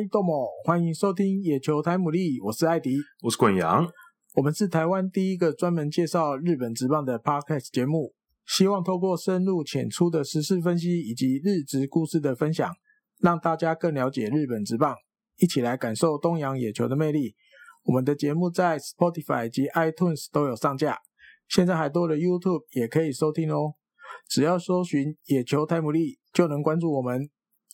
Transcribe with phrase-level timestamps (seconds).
[0.00, 3.86] 嗨，豆某，欢迎收听野球台姆利，我是艾迪，我是滚阳，
[4.32, 8.14] 我们是台湾第一个专门介绍日本职棒的 Podcast 节目，
[8.46, 12.72] 希望透过深入浅出的时事分析以及日职故事的分享，
[13.18, 14.96] 让大家更了解日本职棒，
[15.36, 17.34] 一起来感受东洋野球的魅力。
[17.84, 20.96] 我们的节目在 Spotify 及 iTunes 都有上架，
[21.46, 23.74] 现在还多了 YouTube 也可以收听哦。
[24.26, 27.28] 只要搜寻“野球台姆利”就能关注我们。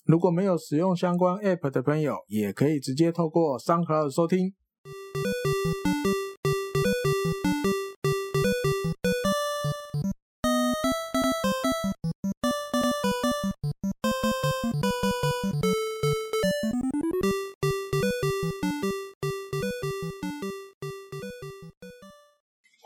[0.06, 4.54] 如果没有使用相关 App 的朋友，也可以直接透过三克二收听。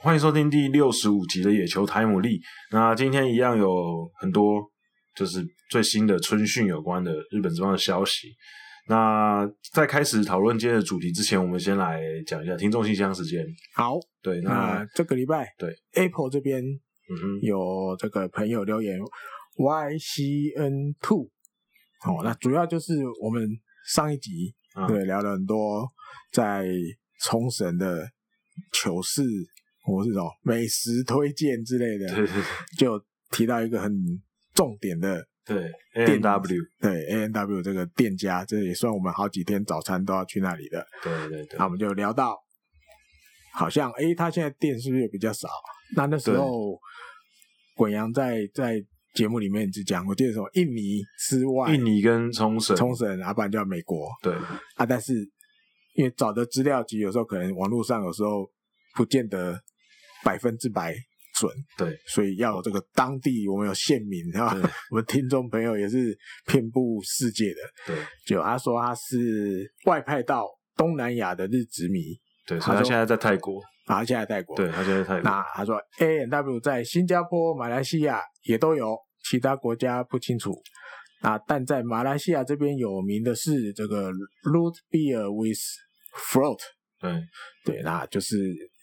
[0.02, 2.40] 欢迎收听第六十五集的野球台姆利。
[2.72, 4.70] 那今天一样有很多
[5.20, 8.28] 就是最新的春训有关的日本职棒的消息。
[8.88, 13.46] 那在开始讨论今天的主题之前，我们先来讲一下听众信箱时间。
[13.74, 16.64] 好，对，那这个礼拜对 Apple 这边
[17.42, 18.98] 有这个朋友留言
[19.58, 21.24] YCN Two，
[22.06, 23.46] 哦，那主要就是我们
[23.86, 25.86] 上一集、嗯、对聊了很多
[26.32, 26.66] 在
[27.20, 28.08] 冲绳的
[28.72, 29.22] 糗事。
[29.82, 32.28] 或是这种美食推荐之类的，
[32.78, 33.90] 就提到一个很
[34.60, 36.04] 重点的，对 A
[37.22, 40.86] N W 这个店家，这也算我们好几天早餐都要去那里的。
[41.02, 42.36] 对对对，那我们就聊到，
[43.54, 45.48] 好像哎，他现在店是不是也比较少？
[45.96, 46.78] 那那时候
[47.74, 48.78] 滚阳在在
[49.14, 54.10] 节目里面只讲，我记得什么印尼之外，印尼跟冲绳，冲绳，啊不然叫美国。
[54.22, 54.34] 对
[54.74, 55.14] 啊，但是
[55.94, 58.46] 因为找的资料集有时候可能网络上有时候
[58.94, 59.58] 不见得。
[60.22, 60.94] 百分之百
[61.40, 64.54] 准，对，所以要有这个当地，我们有县民啊，
[64.90, 72.02] 我们听众朋友也是遍布世界的，对，就他说他是外派到东南亚的日殖民，
[72.46, 75.14] 对，他现在在泰国，他现在在泰国，对，他现在在泰。
[75.14, 78.94] 国，那他说 A N W 在新加坡、马来西亚也都有，
[79.24, 80.52] 其他国家不清楚，
[81.22, 85.58] 那但在马来西亚这边有名的是这个 Root Beer with
[86.30, 86.60] Float，
[87.00, 87.22] 对，
[87.64, 88.36] 对，那就是。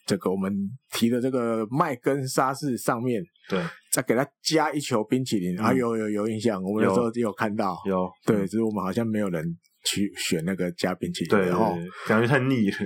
[0.08, 0.52] 这个我们
[0.94, 9.46] 提的这个麦根沙士上面，对，再给它加一球冰淇淋，嗯、啊，有有有印象，我们那时候有看到，有，对，只是我们好像没有人
[9.84, 11.76] 去选那个加冰淇淋，对，然后
[12.08, 12.78] 感觉太腻了，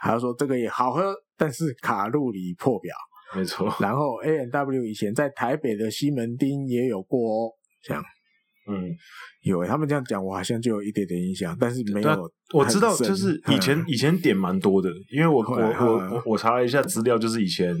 [0.00, 2.94] 还要说这个也好喝，但是卡路里破表，
[3.34, 3.74] 没错。
[3.80, 7.52] 然后 A N W 以前在台北的西门町也有过哦，
[7.82, 8.00] 这样。
[8.68, 8.94] 嗯，
[9.42, 12.30] 有他们这样讲，我好像就有一点点印象，但是没有。
[12.54, 17.76] 我知道，就是以前、嗯、以前点蛮多的，因为我我我我查了一下资料，就是以前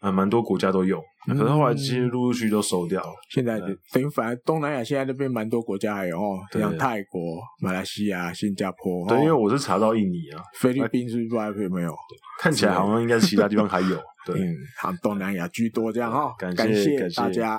[0.00, 3.10] 啊蛮多国家都有，可是后来其实陆陆续续都收掉了。
[3.30, 9.08] 现在等于反而东南亚现在那边蛮多国家还有哦，像泰国、马来西亚、新加坡。
[9.08, 11.94] 对，因为我是查到印尼啊，菲律宾是不是不还有没有？
[12.40, 13.98] 看起来好像应该是其他地方还有。
[14.26, 16.34] 对，嗯，好，东南亚居多这样哈。
[16.38, 17.58] 感谢大家。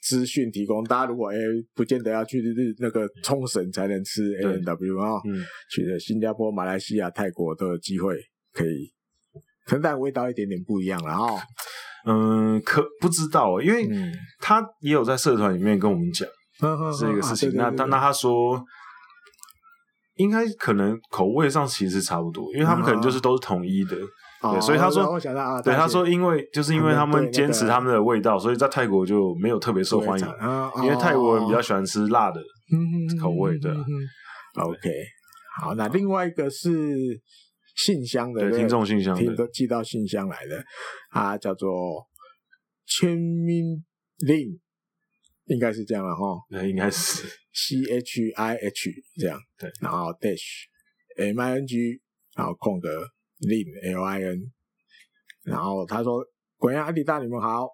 [0.00, 1.36] 资讯提供，大家如果哎，
[1.74, 8.14] 不见得要去日那个冲绳才能吃 A N W 啊，嗯，去的新加坡、马来西亚、泰国都有机会
[8.52, 8.92] 可以，
[9.66, 11.38] 可能但味道一点点不一样了哦。
[12.06, 13.86] 嗯，可不知道，因为
[14.38, 16.26] 他也有在社团里面跟我们讲
[16.98, 17.52] 这个事情。
[17.54, 18.64] 那他那他说，
[20.14, 23.96] 应该可能口味上其实差不多，因为他们可能就是都是统一的。
[24.42, 25.20] 对，所以他说，
[25.62, 30.26] 对他说，因为就是因为他们坚持他们的味道，所以在泰国就没有特别受欢迎。
[30.82, 32.40] 因为泰国人比较喜欢吃辣的
[33.20, 33.70] 口味的。
[34.54, 34.90] OK，
[35.60, 36.70] 好，那另外一个是
[37.76, 40.64] 信箱的听众信箱，听都寄到信箱来的，
[41.10, 41.68] 他叫做
[42.86, 43.84] 千明
[44.26, 44.58] 令，
[45.44, 46.24] 应该是这样了哈。
[46.48, 50.64] 那应该是 C H I H 这样，对，然后 Dash
[51.18, 52.00] M I N G，
[52.34, 52.88] 然后空格。
[53.40, 54.52] Lin L I N，
[55.44, 56.22] 然后他说
[56.58, 57.66] ：“滚阳阿迪大，你们好，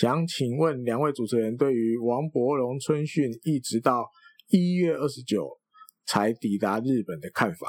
[0.00, 4.08] 想请问两位主持人对于王柏融春训一直到
[4.48, 5.48] 一月二十九
[6.04, 7.68] 才抵达日本的看法，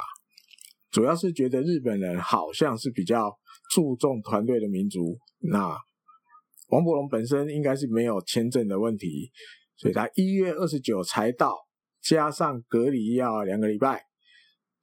[0.90, 3.38] 主要是觉得日本人好像是比较
[3.72, 5.20] 注重团队的民族。
[5.40, 5.78] 那
[6.70, 9.32] 王柏融本身应该是没有签证的问题，
[9.78, 11.56] 所以他一月二十九才到，
[12.02, 14.02] 加上隔离要两个礼拜，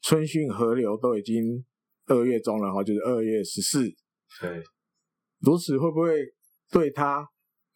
[0.00, 1.64] 春训合流都已经。”
[2.12, 3.84] 二月中，然后就是二月十四。
[4.40, 4.62] 对，
[5.40, 6.24] 如此会不会
[6.70, 7.26] 对他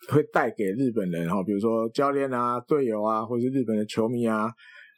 [0.09, 4.51] 会带给日本人哈，比如说教练啊、队友啊，或者是日本的球迷啊，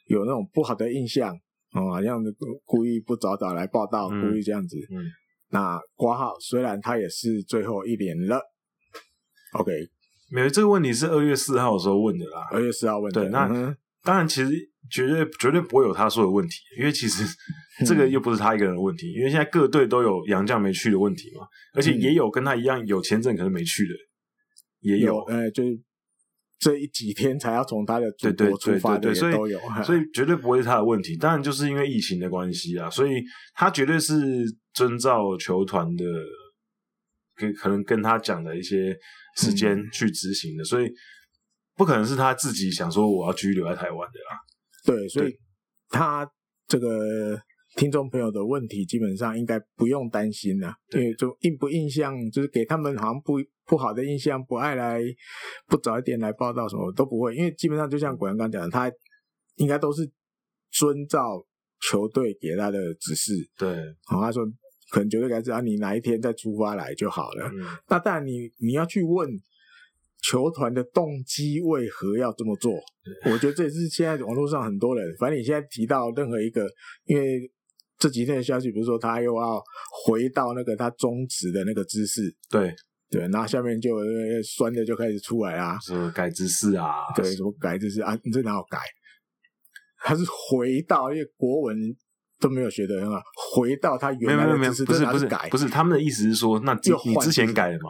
[0.07, 1.33] 有那种不好的印象
[1.71, 2.21] 啊，好像
[2.65, 4.77] 故意不早早来报道，嗯、故意这样子。
[4.91, 5.03] 嗯。
[5.51, 8.39] 那挂号虽然他也是最后一年了。
[9.53, 9.71] OK，
[10.31, 12.47] 没有这个问题是二月四号的时候问的啦。
[12.51, 13.21] 二月四号问的。
[13.21, 13.47] 对，那
[14.03, 14.49] 当然，其实
[14.89, 17.23] 绝对绝对不会有他说的问题，因为其实
[17.85, 23.93] 这个又不是他一个人的问题，嗯、因为现在各队都有杨将没去的问题嘛，而且也有跟他一样有签证可能没去的，
[24.81, 25.79] 也有，哎呃，就是
[26.59, 31.17] 这一几天才要从他的祖国出发的也都有，所以绝对不会是他的问题。
[31.17, 33.21] 当然，就是因为疫情的关系啊，所以
[33.53, 34.15] 他绝对是
[34.73, 36.05] 遵照球团的。
[37.35, 38.93] 跟可能跟他讲的一些
[39.37, 40.91] 时间去执行的，嗯、所以
[41.79, 44.37] 不可能是他自己想说我要继续留在台湾的啦。
[44.85, 45.33] 对，所以
[45.87, 46.29] 他
[46.67, 47.41] 这个
[47.77, 53.35] 听众朋友的问题基本上应该不用担心了，对因为就印不印象，就是给他们好像不
[53.65, 54.99] 不好的印象，不爱来，
[55.67, 58.91] 不早一点来报道什么都不会，因为基本上就像果阳刚讲的，他
[59.55, 60.01] 应该都是
[60.69, 61.41] 遵照
[61.89, 63.31] 球队给他的指示。
[63.57, 63.73] 对，
[64.05, 64.45] 好，他说。
[64.91, 67.47] 可能绝对该知道你哪一天再出发来就好了。
[67.53, 69.29] 嗯、那当然你，你你要去问
[70.21, 72.73] 球团的动机为何要这么做？
[73.25, 76.67] 我觉得这也是现在网络上很多人，反正你现在提到任何一个，
[77.05, 77.51] 因为
[77.97, 79.61] 这几天的消息，比如说他又要
[80.05, 82.73] 回到那个他中职的那个姿势，对
[83.09, 83.97] 对，然后下面就
[84.43, 88.17] 酸的就开始出来啦，说改姿势啊，对，什么改姿势啊？
[88.23, 88.79] 你这哪有改？
[90.03, 91.75] 他是回到因为国文。
[92.41, 93.21] 都没有学得很好，
[93.51, 97.89] 回到他原来的姿势，不是不是改，不是他们的意思是说，那你之前改了嘛？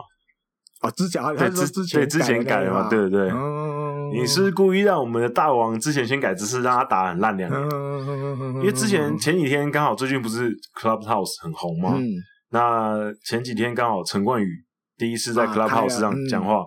[0.80, 2.90] 啊，之前对之对之前改了嘛？
[2.90, 3.32] 对对对，
[4.14, 7.72] 你是故意让我们的大王之前先改姿势，让他打很烂两年。
[8.56, 11.98] 因为之前前几天刚好最近不是 Clubhouse 很红嘛？
[12.50, 14.48] 那前几天刚好陈冠宇
[14.98, 16.64] 第一次在 Clubhouse 上讲话，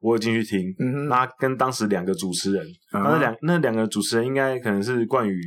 [0.00, 0.74] 我有进去听。
[1.08, 5.38] 那跟当时两个主持人，那两那两个主持人应该可能是冠宇。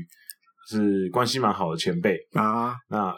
[0.72, 3.12] 是关系蛮好的前辈啊，那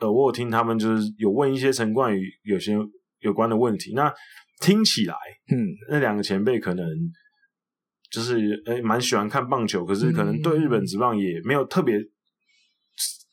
[0.00, 2.74] 呃，我有听他们就是有问一些陈冠宇有些
[3.24, 4.10] 有关的问题，那
[4.60, 5.14] 听起来，
[5.50, 6.86] 嗯，那两个前辈可能
[8.10, 11.98] 就是诶蛮喜欢看棒球，可是可能对日本职棒也没有特别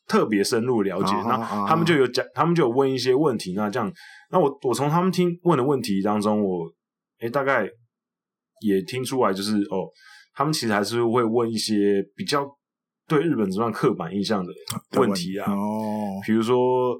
[0.08, 1.36] 特别深入了解，那
[1.66, 3.92] 他们就有讲，他们就有问一些问题，那这样，
[4.30, 6.68] 那我我从他们听问的问题当中，我
[7.20, 7.68] 诶大概
[8.66, 9.88] 也听出来，就是哦，
[10.34, 12.44] 他们其实还是会问一些比较。
[13.08, 14.52] 对日本职棒刻板印象的
[14.92, 16.96] 问题啊，哦，比如说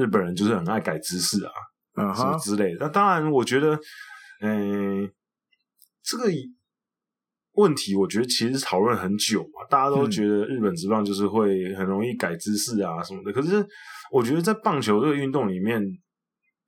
[0.00, 1.52] 日本人就是很爱改姿势啊，
[1.96, 2.78] 嗯、什么之类的。
[2.80, 3.78] 那当然，我觉得，
[4.40, 5.12] 嗯、欸，
[6.02, 6.24] 这个
[7.52, 13.32] 问题，我觉得其实讨论很久嘛，大家都觉得日本职棒就是会很容易改姿势啊什么的。
[13.32, 13.64] 可是，
[14.10, 15.82] 我觉得在棒球这个运动里面，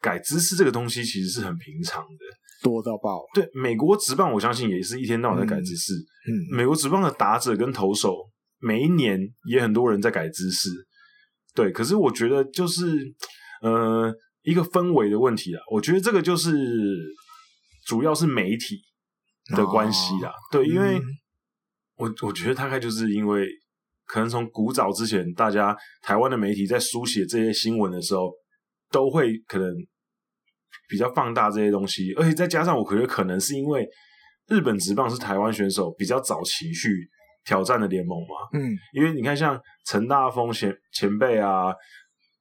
[0.00, 2.19] 改姿势这个东西其实是很平常的。
[2.62, 3.20] 多到爆！
[3.34, 5.94] 对，美国职棒，我相信也是一天到晚在改姿势。
[5.94, 8.14] 嗯，嗯，美国职棒的打者跟投手，
[8.61, 9.19] 每一年
[9.49, 10.69] 也很多人在改姿势。
[11.55, 12.85] 对，可是我觉得就是
[13.63, 14.13] 呃
[14.43, 15.61] 一个氛围的问题啦。
[15.71, 16.53] 我觉得这个就是
[17.87, 18.81] 主要是媒体
[19.57, 20.31] 的关系啦。
[20.31, 21.01] 哦、对，因为
[21.97, 23.47] 我我觉得大概就是因为
[24.07, 28.31] 可能从古早之前，大家台湾的媒体在书写这些新闻的时候，
[28.91, 29.69] 都会可能。
[30.89, 33.89] 比较放大这些东西，而且再加上我觉得可能是因为
[34.49, 36.91] 日本职棒是台湾选手比较早期去
[37.44, 41.75] 挑战的联盟嘛，嗯，因为你看像陈大丰前前辈啊、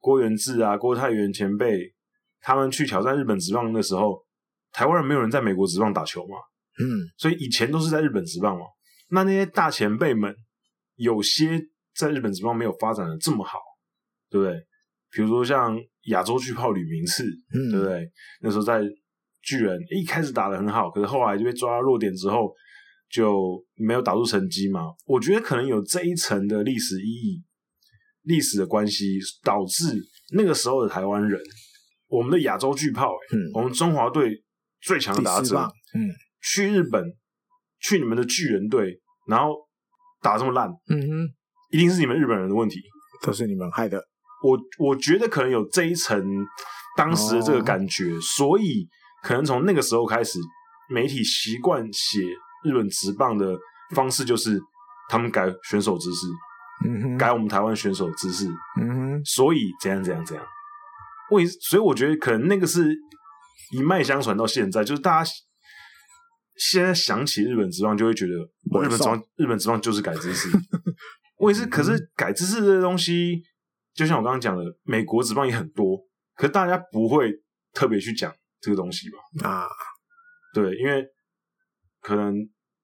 [0.00, 1.80] 郭元志啊、郭泰元前辈，
[2.40, 4.22] 他们去挑战日本职棒的时候，
[4.72, 6.36] 台湾人没有人在美国职棒打球嘛，
[6.78, 6.84] 嗯，
[7.16, 8.64] 所以以前都是在日本职棒嘛。
[9.10, 10.34] 那那些大前辈们，
[10.96, 11.60] 有些
[11.94, 13.58] 在日本职棒没有发展的这么好，
[14.30, 14.54] 对不对？
[15.10, 15.78] 比如说像。
[16.06, 17.22] 亚洲巨炮吕明次，
[17.54, 18.10] 嗯、对不对？
[18.40, 18.82] 那时候在
[19.40, 22.52] 巨人一开始打的很好，可是后来就被抓到弱点之后，
[23.12, 24.80] 就没有打出成绩嘛。
[25.04, 27.44] 我觉得可能有这一层的历史意义、
[28.22, 30.02] 历史的关系，导致
[30.32, 31.38] 那个时候的台湾人，
[32.08, 34.42] 我们的亚洲巨炮、欸，嗯、我们中华队
[34.80, 35.56] 最强的打者，
[35.94, 36.08] 嗯，
[36.40, 37.04] 去日本，
[37.80, 39.54] 去你们的巨人队，然后
[40.22, 41.34] 打这么烂，嗯哼，
[41.70, 42.80] 一定是你们日本人的问题，
[43.22, 44.02] 都是你们害的。
[44.42, 46.24] 我我觉得可能有这一层
[46.96, 48.88] 当时的这个感觉，哦、所以
[49.22, 50.38] 可能从那个时候开始，
[50.90, 52.18] 媒体习惯写
[52.64, 53.58] 日本职棒的
[53.94, 54.60] 方式就是
[55.08, 56.26] 他们改选手姿势，
[56.88, 58.46] 嗯，改我们台湾选手姿势，
[58.80, 60.46] 嗯，所以怎样怎样怎样，
[61.30, 62.94] 为所以我觉得可能那个是
[63.72, 65.30] 一脉相传到现在，就是大家
[66.56, 68.32] 现在想起日本职棒就会觉得，
[68.82, 70.48] 日本职棒日本职棒就是改姿势，
[71.38, 73.42] 我也是，可是改姿势的东西。
[73.94, 75.98] 就像我刚刚讲的，美国职棒也很多，
[76.34, 77.30] 可是大家不会
[77.74, 79.46] 特别去讲这个东西吧？
[79.46, 79.68] 啊，
[80.54, 81.04] 对，因为
[82.02, 82.34] 可能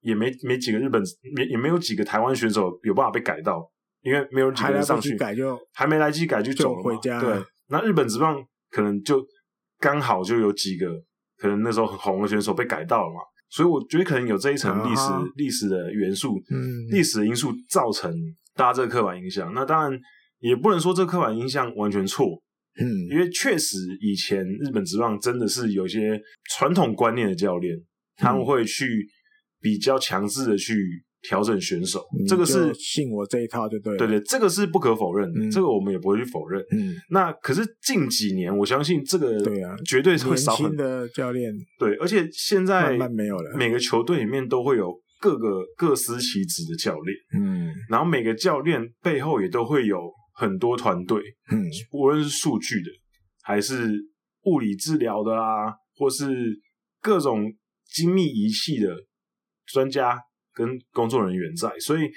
[0.00, 1.02] 也没没几个日本，
[1.36, 3.70] 也也没有几个台湾选手有办法被改到，
[4.02, 6.82] 因为没有几个人上去改就还没来及改就走了嘛。
[6.84, 7.20] 回家。
[7.20, 7.36] 对，
[7.68, 9.22] 那日本职棒可能就
[9.78, 10.86] 刚好就有几个
[11.36, 13.20] 可能那时候很红的选手被改到了嘛。
[13.50, 15.02] 所以我觉得可能有这一层历史
[15.36, 16.60] 历史的元素，嗯，
[16.90, 18.12] 历史的因素造成
[18.54, 19.52] 大家这个刻板印象。
[19.54, 19.98] 那当然
[20.38, 22.26] 也不能说这刻板印象完全错，
[22.78, 26.20] 嗯，因为确实以前日本职棒真的是有些
[26.50, 27.74] 传统观念的教练，
[28.18, 29.08] 他们会去
[29.60, 30.76] 比较强制的去。
[31.20, 33.98] 调整选手，这个是信我这一套就对了。
[33.98, 36.64] 对对，这个是不可否认的，嗯、这个我们也不会去否认。
[36.70, 41.52] 嗯，那可是近几年，我相信这个对啊，绝对是会少很多的教练。
[41.76, 43.56] 对，而且现在慢慢没有了。
[43.56, 47.16] 每个球队里面都会有各个各司其职的教练。
[47.36, 50.00] 嗯，然后每个教练背后也都会有
[50.34, 51.20] 很多团队。
[51.50, 52.90] 嗯，无论是数据的，
[53.42, 53.90] 还是
[54.44, 56.60] 物理治疗的啊，或是
[57.02, 57.52] 各种
[57.98, 58.94] 精密仪器的
[59.66, 60.18] 专家。
[60.58, 62.10] 跟工作人员在，所以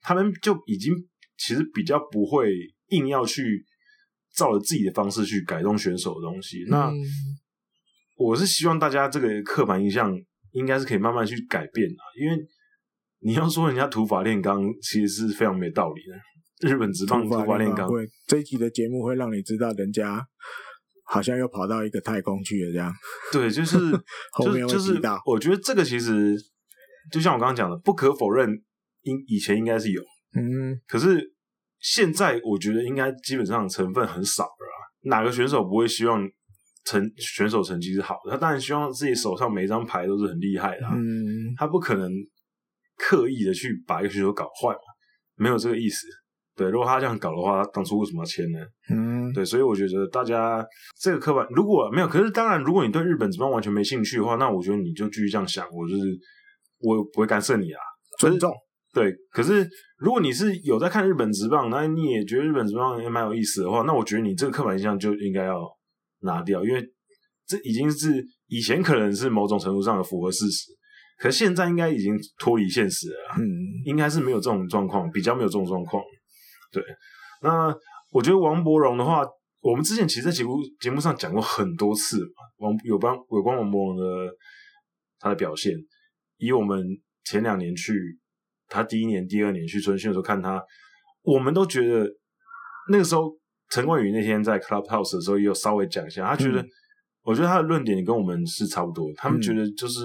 [0.00, 0.94] 他们就已经
[1.36, 2.50] 其实比较不会
[2.88, 3.62] 硬要去
[4.34, 6.62] 照着自己的方式去改动选手的东西。
[6.62, 6.90] 嗯、那
[8.16, 10.10] 我是希望大家这个刻板印象
[10.52, 12.38] 应该是可以慢慢去改变的，因为
[13.20, 16.70] 你要说人家土法炼钢，其实是非常没道理的。
[16.70, 20.26] 日本直棒土法炼钢，会这一集的节目会让你知道，人家
[21.02, 22.92] 好像又跑到一个太空去了这样。
[23.32, 23.78] 对，就是
[24.32, 26.36] 后面会提到，我觉得这个其实。
[27.10, 28.48] 就像我刚刚讲的，不可否认，
[29.00, 30.00] 应以前应该是有，
[30.36, 31.20] 嗯，可是
[31.80, 34.78] 现在我觉得应该基本上成分很少了啊。
[35.06, 36.22] 哪个选手不会希望
[36.84, 38.30] 成选手成绩是好的？
[38.30, 42.08] 他当然希望自己手上每一张牌都是很厉害的啊，嗯，他不可能
[42.96, 44.80] 刻意的去把一个选手搞坏嘛，
[45.34, 46.06] 没有这个意思。
[46.56, 48.58] 对，如果他这样搞的话，他当初为什么要签呢？
[48.90, 50.64] 嗯，对，所以我觉得大家
[51.00, 56.02] 这个刻板如果没有，可是当然，如果你对日本职棒完全没兴趣的话，那我觉得你就继续这样想，我就是。
[56.84, 57.78] 我不会干涉你啊，
[58.18, 58.52] 尊重。
[58.92, 59.64] 对，可是
[59.98, 65.60] 如果你是有在看日本职棒，那你也觉得日本职棒也蛮有意思的话，那我觉得你这个刻板印象就应该要
[66.22, 66.84] 拿掉，因为
[67.46, 70.72] 这已经是以前可能是某种程度上的符合事实，
[71.20, 73.36] 可是现在应该已经脱离现实了。
[73.38, 73.46] 嗯，
[73.84, 76.02] 应该是没有这种状况，比较没有这种状况。
[76.72, 76.82] 对，
[77.42, 77.74] 那
[78.10, 79.22] 我觉得王柏荣的话，
[79.60, 84.32] 我们之前其实在节目节目上讲过很多次嘛，王有关有关王柏荣的
[85.18, 85.72] 他的表现。
[86.38, 86.84] 以我们
[87.24, 87.94] 前两年去，
[88.68, 90.60] 他第一年、第二年去春训的时候看他，
[91.22, 92.04] 我们都觉得
[92.90, 93.30] 那个时候
[93.70, 96.68] 陈冠宇那天在 Clubhouse 的时候也有稍微讲一下，他觉得，嗯、
[97.22, 99.06] 我觉得他的论点跟我们是差不多。
[99.14, 100.00] 他们觉得就是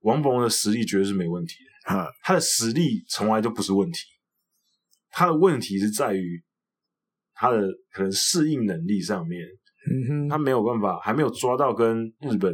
[0.00, 3.98] 王柏荣的实力绝对是没问题的，嗯、他的实力从来都不是问题，
[5.14, 6.42] 他的问题是在于
[7.34, 7.60] 他的
[7.92, 9.40] 可能适应能力上面，
[10.28, 12.52] 他没有办法，还没有抓到跟日本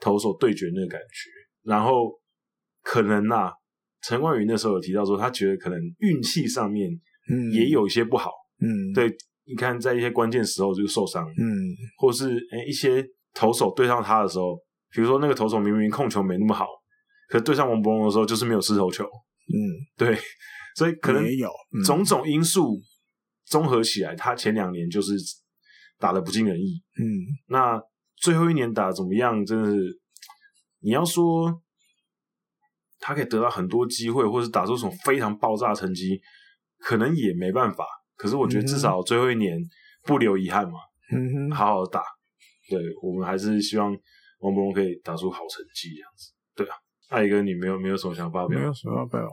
[0.00, 1.30] 投手对决那个感觉。
[1.62, 2.12] 然后
[2.82, 3.52] 可能呐、啊，
[4.02, 6.90] 陈冠宇那时候有提到说，他觉得可能运气上面，
[7.30, 8.30] 嗯，也有一些不好，
[8.60, 9.14] 嗯，对，
[9.44, 11.44] 你看在一些关键时候就受伤，嗯，
[11.98, 13.04] 或是诶一些
[13.34, 14.56] 投手对上他的时候，
[14.94, 16.66] 比如说那个投手明明控球没那么好，
[17.28, 19.58] 可是对上王博龙的时候就是没有失投球，嗯，
[19.96, 20.16] 对，
[20.76, 21.50] 所以可能也有
[21.84, 22.78] 种种因素
[23.46, 25.14] 综合起来，他前两年就是
[25.98, 27.04] 打的不尽人意，嗯，
[27.48, 27.80] 那
[28.16, 30.00] 最后一年打得怎么样，真的是。
[30.80, 31.62] 你要说
[33.00, 36.20] 他可以得到很多机会，或是打出什么非常爆炸的成绩，
[36.78, 37.84] 可能也没办法。
[38.14, 39.58] 可是我觉得至少最后一年
[40.04, 40.78] 不留遗憾嘛，
[41.12, 42.02] 嗯，好好的打。
[42.68, 43.90] 对，我们还是希望
[44.40, 46.32] 王博龙可以打出好成绩这样子。
[46.54, 46.74] 对啊，
[47.08, 48.58] 艾哥，你没有没有什么想发表？
[48.58, 49.28] 没有什么发表。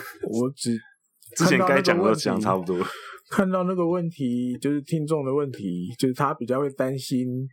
[0.30, 0.76] 我只
[1.36, 2.78] 之前该讲的都讲差不多。
[3.30, 7.48] 看到那个问题，就是听众的问题，就是他比较会担心。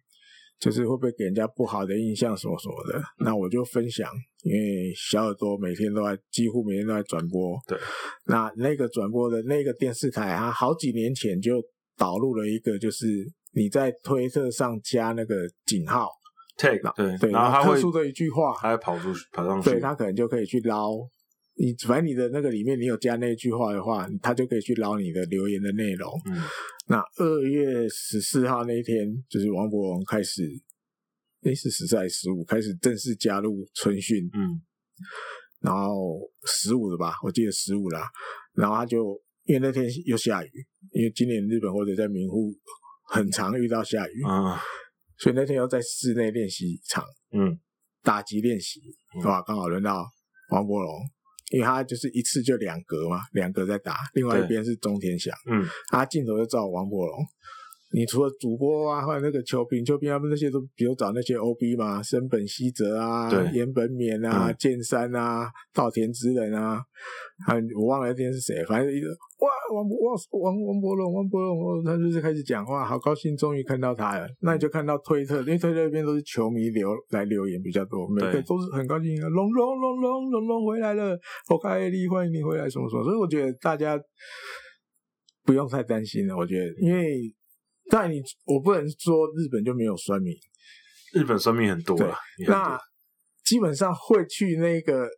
[0.59, 4.11] 就是会不会给人家不好的印象什么什么的，那我就分享，
[4.43, 7.57] 因为小耳朵每天都在，几乎每天都在转播。
[7.65, 7.79] 对，
[8.25, 11.63] 那那个转播的那个电视台啊，好几年前就
[11.95, 13.07] 导入了一个，就是
[13.53, 16.09] 你在推特上加那个井号
[16.57, 20.91] tag，对对，然后他会特殊的一句话，他会跑出去跑上去，对他可能就可以去捞。
[21.61, 26.09] 你反正你的那个里面，你有加那句话的话，他就可以去捞你的留言的内容。
[26.31, 26.41] 嗯，
[26.87, 30.49] 那二月十四号那一天，就是王柏融开始，
[31.43, 34.23] 诶是十四还是十五开始正式加入春训。
[34.33, 34.61] 嗯，
[35.59, 38.07] 然后十五的吧，我记得十五啦。
[38.53, 40.49] 然后他就因为那天又下雨，
[40.93, 42.53] 因为今年日本或者在名护
[43.09, 44.61] 很常遇到下雨啊，
[45.17, 47.59] 所以那天要在室内练习场，嗯，
[48.01, 48.79] 打击练习，
[49.25, 50.05] 哇，刚好轮到
[50.51, 50.93] 王柏融。
[51.51, 57.17] 因为他就是一次就两格嘛，两格在打，另外一边是中田翔，嗯，他镜头就照王柏融，
[57.91, 66.79] 你除了主播啊，或者那个球评、球评他们那些都，比如找那些 OB 嘛，森本希哲啊，岩本勉啊，剑、嗯、山啊，稻田直人啊，
[67.47, 74.27] 还我忘了那天是谁，反正一个哇，王王王王博龙，王博龙，他就是开始讲话，好高兴，终于看到他了。
[74.41, 81.17] 那你就看到推特，因为推特那边都是球迷留来留言比较多，每个都是很高兴，龙龙龙龙龙龙回来了，
[81.49, 83.99] 我开力欢迎你回来，什么什么，所以我觉得大家
[85.43, 87.33] 不用太担心了，我觉得，因为。
[87.89, 90.33] 但你我不能说日本就没有酸民，
[91.13, 92.15] 日本酸民很多啊。
[92.47, 92.79] 那
[93.43, 95.09] 基本上会去那个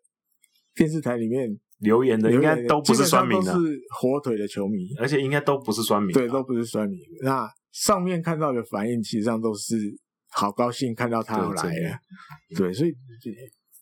[0.74, 1.50] 电视台里面
[1.80, 6.98] 留言的，应该都不是酸民的，都是火腿的球迷，而且应该都不是酸民，对，都不是酸民。
[7.24, 9.76] 那上面看到的反应，其实上都是
[10.30, 11.98] 好高兴看到他要来了，
[12.56, 12.94] 对，所以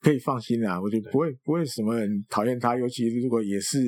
[0.01, 0.81] 可以放心啦。
[0.81, 3.79] 我觉得不会不会什么人讨厌他，尤其是如果也是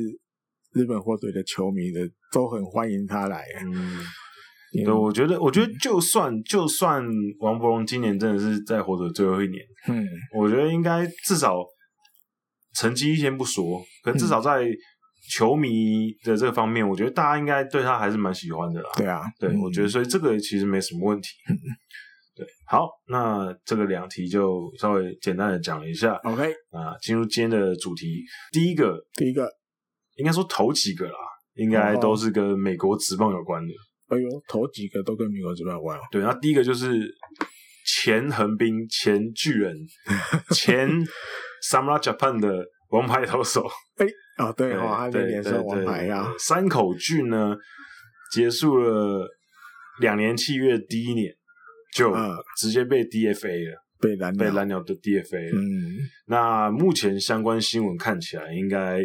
[0.73, 3.43] 日本火腿的球迷的，都很欢迎他来。
[3.65, 4.05] 嗯。
[4.71, 7.03] 对，我觉得，我觉得就算就算
[7.39, 11.57] 王柏荣今年真的是在活着最后一年，嗯，我觉得应该至少
[12.73, 14.65] 成绩先不说，可至少在
[15.29, 18.89] 球迷的这个方面，我觉得大家应该对他还是蛮喜欢的啦。
[18.95, 21.29] 对啊，对，我觉得所以这个其实没什么问题。
[22.33, 26.15] 对，好，那这个两题就稍微简单的讲了一下。
[26.23, 28.23] OK，啊，进入今天的主题，
[28.53, 29.49] 第一个，第一个
[30.15, 31.17] 应该说头几个啦，
[31.55, 33.73] 应该都是跟美国职棒有关的。
[34.11, 35.97] 哎呦，头几个都跟美国职棒有关。
[36.11, 37.09] 对，那第一个就是
[37.85, 39.75] 前横滨、前巨人、
[40.53, 40.89] 前
[41.69, 43.65] Samurai Japan 的王牌投手。
[43.95, 44.05] 哎，
[44.37, 46.27] 哦，对哦，他那年是王牌啊。
[46.37, 47.55] 山口俊呢，
[48.33, 49.25] 结束了
[50.01, 51.33] 两年契约第一年，
[51.95, 52.13] 就
[52.57, 55.57] 直接被 DFA 了，被蓝被蓝鸟的 DFA 了。
[55.57, 58.99] 嗯，那目前相关新闻看起来，应该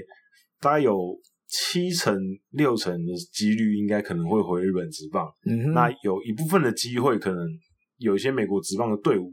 [0.60, 1.16] 大概有。
[1.48, 2.18] 七成
[2.50, 7.46] 六成的几率应该可能会回日本职棒，嗯，那有一部分的机会可能
[7.98, 9.32] 有一些美国职棒的队伍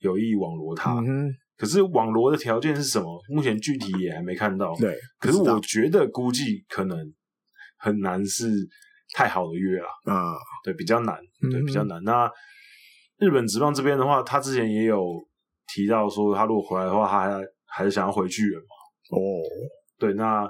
[0.00, 3.18] 有意网罗他，嗯，可是网罗的条件是什么？
[3.30, 4.74] 目前具体也还没看到。
[4.76, 6.98] 对，可是我觉得估计可能
[7.78, 8.50] 很难是
[9.14, 11.16] 太好的约了啊，对，比较难，
[11.50, 11.98] 对，比较难。
[12.00, 12.30] 嗯，那
[13.18, 15.02] 日本职棒这边的话，他之前也有
[15.74, 19.16] 提到说，他如果回来的话，他还还是想要回巨人嘛？
[19.16, 19.18] 哦，
[19.98, 20.46] 对，那。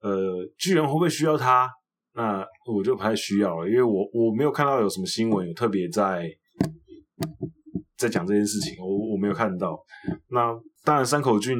[0.00, 1.68] 呃，巨人会不会需要他？
[2.12, 6.28] 那我就不太需要了，因为我我没有看到有什么新闻有特别在
[7.96, 9.78] 在讲这件事情，我我没有看到。
[10.28, 10.52] 那
[10.84, 11.56] 当然，山口俊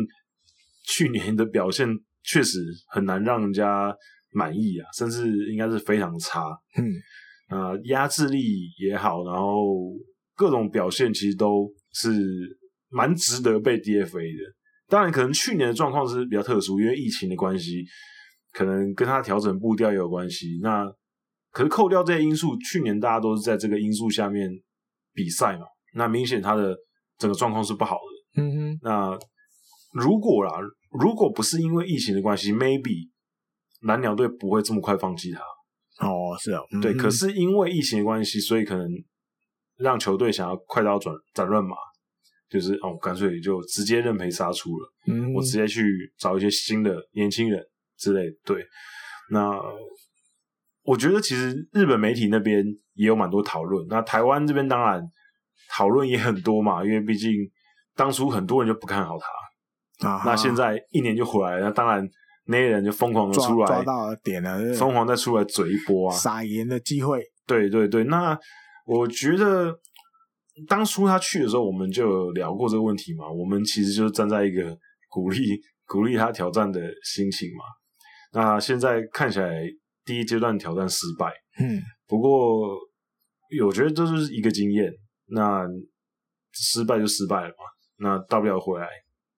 [0.88, 1.87] 去年的表现
[2.24, 3.94] 确实很难让人家
[4.33, 6.42] 满意啊，甚至应该是非常差。
[6.76, 8.38] 嗯，呃，压制力
[8.81, 9.92] 也好，然后
[10.35, 12.11] 各种表现其实都是
[12.88, 14.55] 蛮值得被 DFA 的。
[14.88, 17.85] 当然，可能去年的状况是比较特殊，因为疫情的关系。
[18.53, 20.59] 可能跟他调整步调也有关系。
[20.63, 20.85] 那
[21.53, 24.49] 可是扣掉这些因素，去年大家都是在这个因素下面
[25.13, 25.67] 比赛嘛。
[25.95, 26.77] 那明显他的
[27.19, 28.43] 整个状况是不好的。
[28.43, 28.79] 嗯哼。
[28.83, 29.19] 那
[29.93, 30.53] 如果啦，
[30.93, 33.09] 如果不是因为疫情的关系，maybe
[33.83, 35.41] 蓝鸟队不会这么快放弃他。
[36.07, 36.63] 哦，是啊。
[36.81, 36.95] 对。
[36.95, 38.89] 可是因为疫情的关系，所以可能
[39.77, 41.75] 让球队想要快刀斩斩乱麻，
[42.49, 44.93] 就是哦，干脆就直接认赔杀出了。
[45.09, 45.35] 嗯。
[45.35, 45.83] 我直接去
[46.17, 47.61] 找一些新的年轻人。
[48.01, 48.65] 之类，对，
[49.31, 49.53] 那
[50.83, 55.01] 我觉得其实日本媒体那边也有蛮多讨论，那台湾这边当然
[55.69, 57.31] 讨论也很多嘛，因为毕竟
[57.95, 59.19] 当初很多人就不看好
[60.01, 62.09] 他，啊，那现在一年就回来了，那当然
[62.47, 68.37] 那些人就疯狂的出来抓，抓到了点了，疯狂再出来嘴一波啊，撒盐的机会，对对对，那
[68.87, 69.79] 我觉得
[70.67, 74.77] 当初他去的时候，我们就有聊过这个问题嘛，我们其实就是站在一个
[75.09, 77.65] 鼓励鼓励他挑战的心情嘛。
[78.33, 79.62] 那现在看起来，
[80.05, 81.33] 第一阶段挑战失败。
[81.59, 82.79] 嗯，不过
[83.64, 84.93] 我觉得这就是一个经验。
[85.33, 85.64] 那
[86.53, 87.55] 失败就失败了嘛，
[87.99, 88.88] 那大不了回来，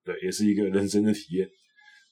[0.03, 1.47] 对，也是一个人生的体验。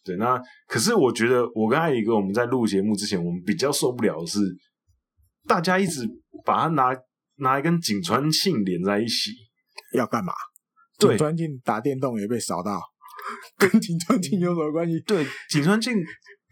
[0.04, 4.40] 对，那可是我觉得，我跟艾迪哥我们在录节目之前，我们比较受不了的是，
[5.48, 6.08] 大家一直
[6.46, 6.96] 把它拿
[7.38, 9.32] 拿来跟井川庆连在一起，
[9.96, 10.32] 要干嘛？
[11.00, 12.80] 对，井川庆打电动也被扫到，
[13.58, 15.00] 跟井川庆有什么关系？
[15.02, 15.96] 对，井川庆。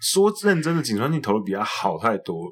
[0.02, 2.50] 说认真的，井川庆投的比他好太多。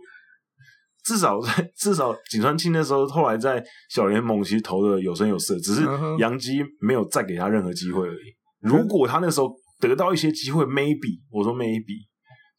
[1.04, 5.82] 至少在 至少井川庆那时候，后来在小联盟其实投的有声有色，只是
[6.20, 8.36] 杨基没有再给他任何机会而已。
[8.60, 12.06] 如果他那时候得到一些机会，maybe 我说 maybe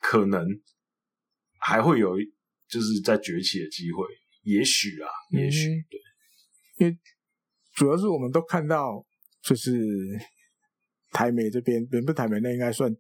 [0.01, 0.43] 可能
[1.61, 2.17] 还会有
[2.71, 4.07] 就是在崛起的机会，
[4.45, 6.01] 也许啊，也许对，
[6.79, 6.99] 因为
[7.75, 9.05] 主要是我们都看到
[9.43, 9.71] 就是
[11.11, 12.91] 台美这边，不是台美，那应该算。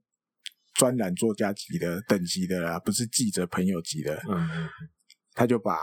[0.78, 4.14] 专栏作家级的等级的啦，不是记者朋友级的。
[4.30, 4.48] 嗯，
[5.34, 5.76] 他就把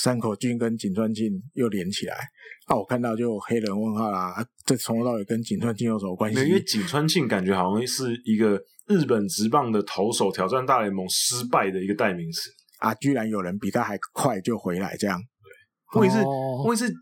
[0.00, 2.16] 山口俊跟井川庆又连起来，
[2.66, 6.40] 啊，我看到就黑人问号啦，啊，这从头到尾跟井川庆有什么关系？
[6.48, 15.20] 因为井川庆感觉好像是一个日本职棒的投手挑战大联盟失败的一个代名词啊，居然有人比他还快就回来这样。
[15.92, 16.92] 对，问题是，我也是，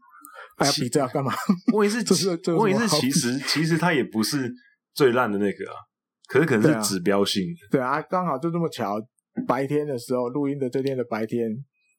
[0.56, 1.32] 还要比这要干嘛？
[1.72, 1.98] 我也是，
[2.58, 4.52] 我也是，其实其实他也不是
[4.92, 5.76] 最烂的那个啊，
[6.30, 7.68] 可是可能是指标性的。
[7.72, 8.96] 对啊，刚好就这么巧，
[9.46, 11.50] 白天的时候录音的这天的白天。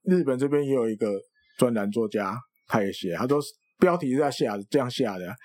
[0.04, 1.12] 日本这边也有一个
[1.58, 3.40] 专栏作家，他也写，他说
[3.78, 5.36] 标题是这样下的，这样下的，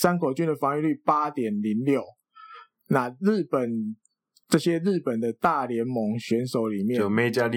[0.00, 2.02] 山口俊的防御率八点零六。
[2.88, 3.70] 那日本
[4.48, 7.00] 这些日本的大联盟选手里面，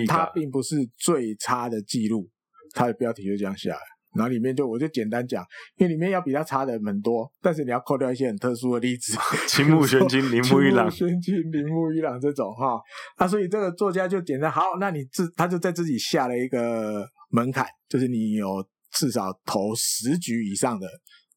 [0.07, 2.29] 他并不是最差的记录，
[2.73, 3.81] 他的标题就这样下来。
[4.15, 5.45] 然后里面就我就简单讲，
[5.78, 12.80] 因为里面要比他差的很多，但是你要扣掉一些很特殊的例子，青木玄金、铃木一朗、宣亲、铃木一朗这种哈，
[13.17, 20.88] 啊，所以这个作家就简单好，那你自他就在自己下了一个门槛，就是你有至少投十局以上的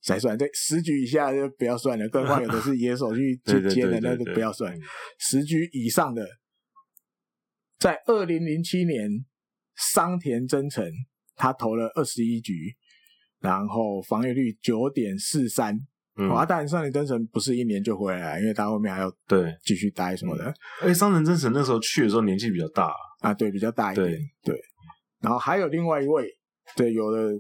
[0.03, 4.73] 才算，这，十局以下就不要算了，更何况有的是野手去 去接的，那就不要算，
[5.19, 6.25] 十局以上的，
[7.79, 9.11] 在二零零七年
[9.93, 10.89] 桑田真澄。
[11.39, 12.75] 他投了二十一局，
[13.41, 15.79] 然后防御率九点四三。
[16.29, 20.53] 哇，当然桑田真神不是一年就回来，因为他后面还要对继续待什么的。
[20.83, 24.09] 而且桑田真神那时候去的时候年纪比较大啊，对，比较大一点。
[24.09, 24.61] 对，对，
[25.21, 26.29] 然后还有另外一位，
[26.75, 27.31] 对，有的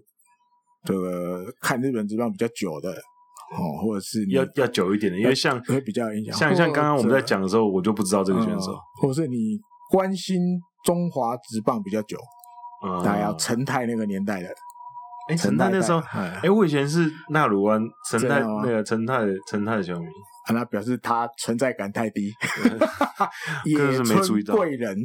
[0.84, 2.88] 这个看日本职棒比较久的
[3.58, 6.32] 哦，或者是要要久一点的，因为像会比较影响。
[6.36, 9.58] 像像刚刚我们在讲的时候，我就不知道这个选手，或者是你
[9.90, 10.38] 关心
[10.84, 12.16] 中华职棒比较久。
[13.04, 14.48] 大概要陈泰那个年代的，
[15.28, 15.98] 哎，陈泰那时候，
[16.42, 20.06] 哎，我以前是纳鲁湾陈泰那个陈泰陈泰的球迷，
[20.52, 22.32] 那表示他存在感太低。
[23.66, 24.96] 野村贵人，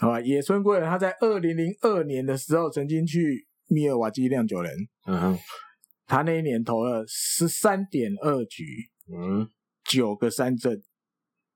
[0.00, 4.72] 好吧，野村贵人他在二零零二年的时候曾经去密尔瓦基酿酒人，
[5.06, 5.38] 嗯，
[6.06, 8.64] 他那一年投了十三点二局，
[9.16, 9.48] 嗯，
[9.88, 10.82] 九个三振，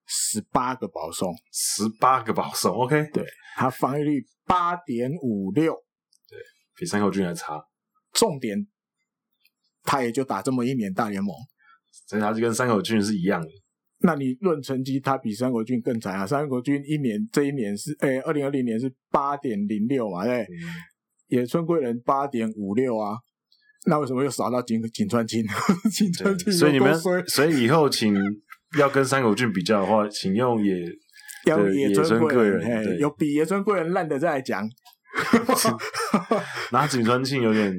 [0.08, 4.26] 十八个保送，十八个保送，OK，对，他防御率。
[4.48, 5.74] 八点五六，
[6.26, 6.38] 对，
[6.74, 7.62] 比山口俊还差。
[8.14, 8.66] 重点，
[9.82, 11.36] 他也就打这么一年大联盟，
[12.08, 13.48] 所以他就跟山口俊是一样的。
[13.98, 16.26] 那你论成绩，他比山口俊更惨啊！
[16.26, 20.44] 山口俊一年这一年是，诶，二零二零年是八点零六嘛，对。
[20.44, 20.48] 嗯、
[21.26, 23.18] 野村贵人八点五六啊，
[23.84, 25.44] 那为什么又少到井井川青？
[25.92, 28.14] 井川庆，所以你们，所以以后请
[28.76, 30.74] 要跟山口俊比较的话，请用野。
[31.46, 34.68] 要野村贵人，有比野村贵人烂的再来讲。
[36.72, 37.72] 拿井川庆有点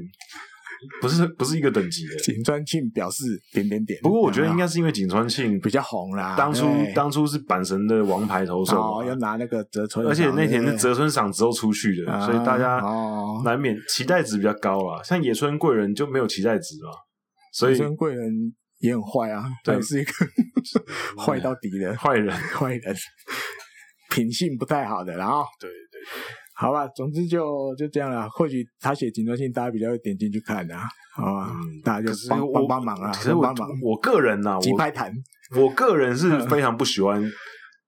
[1.02, 2.16] 不是不是一个等级的。
[2.16, 4.00] 井川庆表示点点点。
[4.02, 6.36] 不过我觉得应该是因为井川庆比较红啦。
[6.38, 12.82] 当初当初是阪神的王牌投手，要拿那个泽村，而且那天是泽村赏之后出去的，所以大家
[13.44, 15.04] 难免期待值比较高啊。
[15.04, 16.92] 像野村贵人就没有期待值嘛。
[17.54, 20.12] 所以野村贵人也很坏啊，对，是一个
[21.22, 22.96] 坏到底的 坏人，坏人。
[24.12, 26.02] 品性不太好的，然后对对，
[26.56, 28.28] 好吧，总之就就这样了。
[28.30, 30.76] 或许他写警专信，大家比较会点进去看的，
[31.16, 31.52] 好吧？
[31.84, 33.12] 大家就帮帮帮忙啊！
[33.14, 35.14] 其实我我个人呐，金牌谈，
[35.56, 37.24] 我个人是 非常不喜欢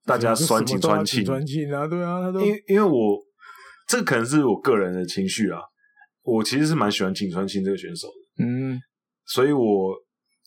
[0.06, 3.20] 大家酸井川庆，川庆啊，对啊，因为因为我
[3.88, 5.60] 这可能是我个人的情绪啊，
[6.22, 8.80] 我其实是蛮喜欢井川庆这个选手的，嗯，
[9.26, 9.96] 所以我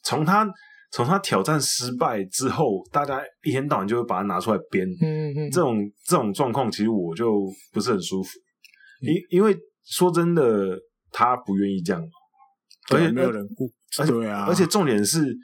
[0.05, 0.49] 从他。
[0.97, 8.31] 从他挑战失败之后，大家一天到晚就会把他拿出来编，嗯嗯，这种这种状况，其实我就不是很舒服。
[9.01, 10.79] 因、嗯、因为说真的，
[11.11, 12.01] 他不愿意这样，
[12.93, 15.37] 而且没有人顾，而且对啊，而且重点是，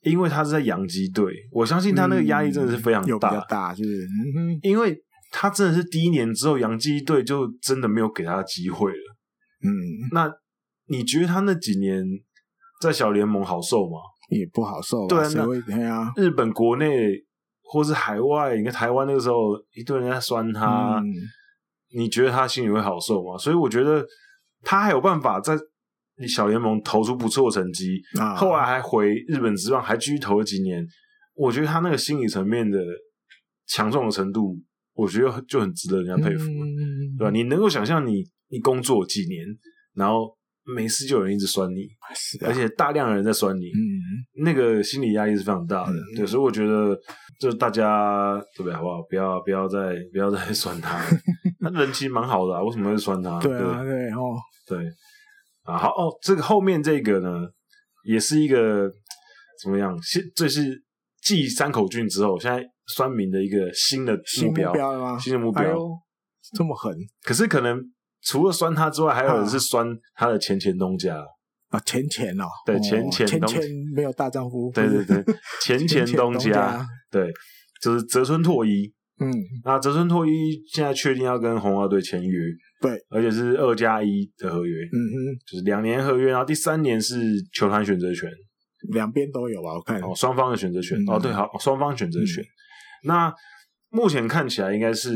[0.00, 4.96] 因为他是在洋基队，我相信他那个压力真的是非常大，嗯、大，就是、嗯，因为
[5.30, 9.16] 他真的是第一年之后，洋基队就真的没有给他机会了。
[9.64, 9.70] 嗯，
[10.12, 10.32] 那
[10.86, 12.02] 你觉得他那几年
[12.80, 13.98] 在小联盟好受吗？
[14.30, 15.18] 也不好受，对
[15.86, 17.12] 啊，日本国内
[17.62, 21.06] 或是海外，你看台湾那个时候一堆人在酸他，嗯、
[21.96, 23.38] 你觉得他心里会好受吗？
[23.38, 24.04] 所以我觉得
[24.62, 25.56] 他还有办法在
[26.28, 30.86] 小联盟投出不错的成绩，啊、后来还回日本职棒，还继续投了几年。
[31.34, 32.78] 我觉得他那个心理层面的
[33.66, 34.54] 强壮的程度，
[34.92, 37.30] 我觉得就很值得人家佩服，嗯、对吧？
[37.30, 39.46] 你能够想象你你工作几年，
[39.94, 40.36] 然后。
[40.74, 46.94] 没事就有人一直酸你，是啊、而且大量的人在酸你，嗯，那个心理压力是非常大的，嗯、对，所以我觉得
[47.40, 49.02] 就是大家对不对，好不好？
[49.08, 51.02] 不要不要再不要再 酸他，
[51.60, 53.40] 他人其实蛮好的啊，为什么会酸他？
[53.40, 54.86] 对啊，对，对哦，对
[55.62, 57.48] 啊，好哦，这个后面这个呢，
[58.04, 58.90] 也是一个
[59.62, 59.98] 怎么样？
[60.02, 60.82] 现这是
[61.22, 62.62] 继山口俊之后，现在
[62.94, 65.18] 酸民的一个新的目标，新目标？
[65.18, 65.74] 新的目标，哎、
[66.54, 67.80] 这么狠，可是可能。
[68.28, 71.16] 除了酸他之外，还有人是酸他的前前东家。
[71.70, 73.62] 啊，前前哦，对，前前前前
[73.94, 75.22] 没有大丈夫，对对对，
[75.62, 77.30] 前前 东家，对，
[77.82, 79.30] 就是泽村拓一，嗯，
[79.64, 80.30] 那泽村拓一
[80.72, 82.38] 现在确定要跟红袜队签约，
[82.80, 87.20] 对，而且是二加一的合约，嗯哼，就是两年合约，然后第三年是
[87.52, 88.30] 球团选择权，
[88.92, 89.74] 两边都有吧？
[89.74, 90.00] 我看。
[90.00, 92.42] 哦，双方的选择权，哦，对，好，双方选择权，
[93.04, 93.32] 那。
[93.90, 95.10] 目前看起来应该是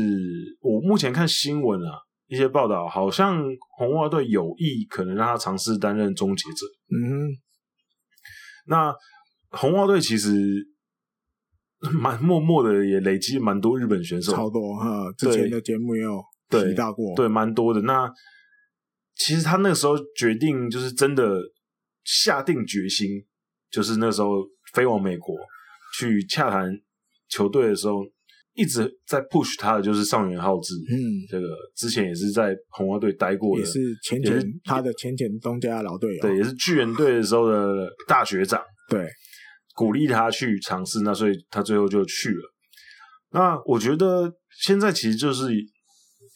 [0.59, 1.93] 我目前看新闻啊，
[2.33, 3.45] 一些报道好像
[3.77, 6.65] 红袜队有意可能让他尝试担任终结者。
[6.89, 7.29] 嗯，
[8.65, 8.91] 那
[9.51, 10.31] 红袜队其实
[11.93, 15.11] 蛮默默的也累积蛮多日本选手，超多哈。
[15.15, 16.19] 之前的节目也有
[16.49, 17.81] 提到过，对，蛮多的。
[17.81, 18.11] 那
[19.13, 21.39] 其实他那个时候决定就是真的
[22.03, 23.09] 下定决心，
[23.69, 24.43] 就是那时候
[24.73, 25.37] 飞往美国
[25.99, 26.67] 去洽谈
[27.29, 28.03] 球队的时候。
[28.55, 30.95] 一直在 push 他的就是上原浩志，嗯，
[31.27, 39.07] 这个之前也是在红花队待过的，也是前前他的前前东家老队友，对，也是巨人队的时候的大学长，对，
[39.75, 42.53] 鼓励他去尝试，那所以他最后就去了。
[43.31, 45.49] 那我觉得现在其实就是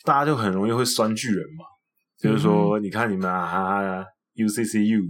[0.03, 1.65] 大家就很容易会酸巨人嘛，
[2.23, 4.03] 嗯、就是说你看你们啊
[4.35, 5.03] ，UCCU，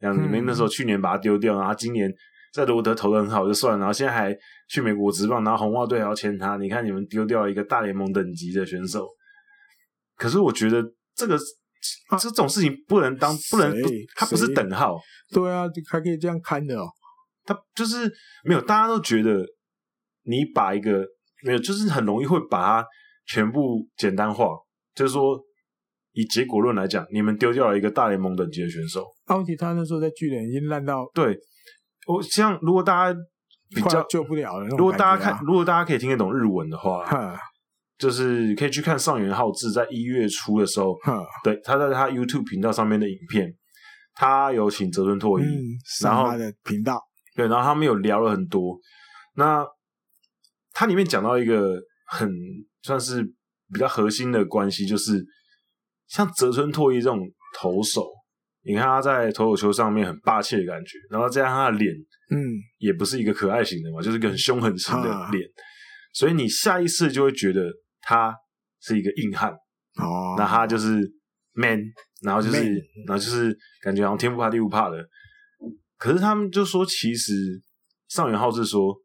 [0.00, 2.10] 像你们那时候去年把他丢掉，然后今年。
[2.54, 4.32] 在罗德投的很好就算了，然后现在还
[4.68, 6.56] 去美国职棒，然后红袜队还要签他。
[6.56, 9.08] 你看你们丢掉了一个大联盟等级的选手，
[10.16, 10.80] 可是我觉得
[11.16, 11.34] 这个、
[12.10, 14.96] 啊、这种事情不能当不能不，他不是等号。
[15.32, 16.86] 对啊，还可以这样看的哦。
[17.44, 18.08] 他就是
[18.44, 19.44] 没有，大家都觉得
[20.22, 21.04] 你把一个
[21.42, 22.88] 没有，就是很容易会把它
[23.26, 24.46] 全部简单化，
[24.94, 25.36] 就是说
[26.12, 29.04] 以结果论来讲，你们丢掉了一个大联盟等级的选手。
[29.24, 31.36] 奥奇他那时候在巨人已经烂到对。
[32.06, 33.18] 我像如果大家
[33.70, 37.04] 比较救不了了，如果大家看，如果大家可以听得懂日文的话，
[37.96, 40.96] 就是可以去看上原浩志在一月初的时候，
[41.42, 43.48] 对，他在他 YouTube 频道上面的影片，
[44.14, 45.44] 他有请泽村拓一，
[46.02, 47.00] 然后他的频道，
[47.34, 48.76] 对，然后他们有聊了很多。
[49.36, 49.64] 那
[50.72, 52.28] 他里面讲到一个很
[52.82, 53.22] 算是
[53.72, 55.24] 比较核心的关系，就是
[56.08, 57.18] 像泽村拓一这种
[57.56, 58.04] 投手。
[58.66, 61.94] 你看他在投手球上面很霸气的感觉，然后加上他的脸，
[62.30, 62.40] 嗯，
[62.78, 65.46] 也不是一个可爱型的嘛，就是一个很凶狠型的脸，
[66.14, 68.34] 所以你下意识就会觉得他
[68.80, 70.98] 是一个硬汉哦，那他就是
[71.52, 71.78] man，
[72.22, 72.74] 然后就是，Man.
[73.06, 74.96] 然后就是感觉好像天不怕地不怕的。
[75.98, 77.34] 可是他们就说，其实
[78.08, 78.96] 上元浩志说，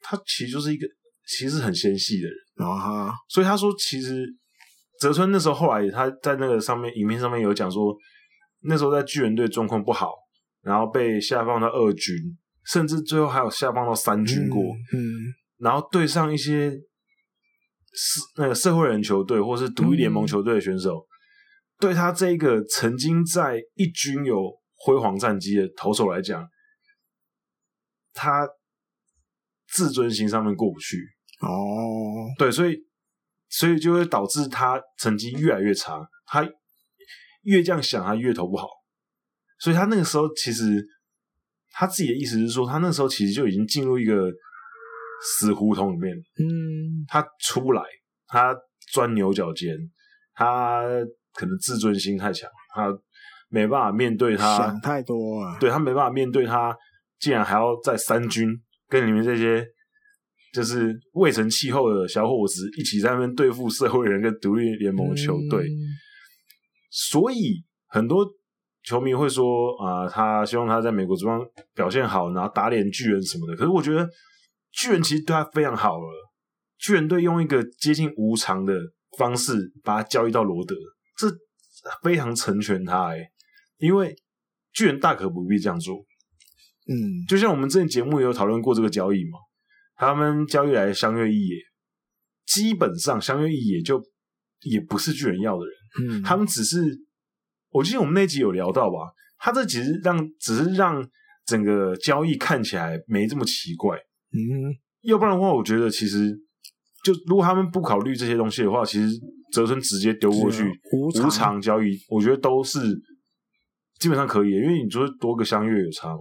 [0.00, 0.86] 他其实就是一个
[1.26, 4.24] 其实很纤细的人啊，所以他说，其实
[5.00, 7.92] 泽村那时候后来他在那个上面影片上面有讲说。
[8.66, 10.10] 那时候在巨人队状况不好，
[10.62, 12.16] 然后被下放到二军，
[12.64, 14.62] 甚至最后还有下放到三军过。
[14.92, 21.06] 嗯，嗯，然后对上一些社那个社会人球队或是独立联盟球队的选手，嗯、
[21.78, 24.36] 对他这一个曾经在一军有
[24.74, 26.48] 辉煌战绩的投手来讲，
[28.14, 28.48] 他
[29.68, 30.96] 自尊心上面过不去。
[31.40, 31.48] 哦，
[32.38, 32.78] 对，所以
[33.50, 36.08] 所以就会导致他成绩越来越差。
[36.24, 36.48] 他。
[37.44, 38.68] 越这样想，他越投不好，
[39.58, 40.84] 所以他那个时候其实
[41.72, 44.30] 他自己的意思是说，他那个时候其实就已经进入一个
[45.38, 46.16] 死胡同里面。
[46.16, 47.82] 嗯，他出不来，
[48.26, 48.54] 他
[48.92, 49.76] 钻牛角尖，
[50.34, 50.84] 他
[51.34, 52.88] 可能自尊心太强，他
[53.48, 55.58] 没办法面对他想太多啊。
[55.58, 56.76] 对，他没办法面对他，
[57.18, 58.48] 竟然还要在三军
[58.88, 59.66] 跟里面这些
[60.52, 65.66] 就是未成气候的小伙子一起在那边对付社会人跟独立联盟的球队。
[65.66, 66.03] 嗯
[66.96, 68.24] 所以很多
[68.84, 71.40] 球迷会说啊、他希望他在美国职棒
[71.74, 73.56] 表现好，然后打脸巨人什么的。
[73.56, 74.08] 可是我觉得
[74.70, 76.06] 巨人其实对他非常好了。
[76.78, 78.72] 巨人队用一个接近无偿的
[79.18, 80.76] 方式把他交易到罗德，
[81.18, 81.26] 这
[82.04, 83.18] 非常成全他哎，
[83.78, 84.14] 因为
[84.72, 85.96] 巨人大可不必这样做。
[86.86, 86.94] 嗯，
[87.26, 89.38] 就像我们之前节目也有讨论过这个交易嘛，
[89.96, 91.56] 他们交易来相约一野，
[92.46, 94.00] 基本上相约一野就
[94.60, 95.74] 也不是巨人要的人。
[96.00, 96.82] 嗯，他们只是，
[97.70, 98.98] 我记得我们那集有聊到吧？
[99.38, 101.06] 他这其实让，只是让
[101.46, 103.96] 整个交易看起来没这么奇怪。
[104.32, 106.30] 嗯，要不然的话，我觉得其实
[107.04, 109.08] 就如果他们不考虑这些东西的话，其实
[109.52, 112.80] 泽村直接丢过去无偿交易，我觉得都是
[114.00, 116.20] 基本上可以的，因为你就是多个相约有差嘛。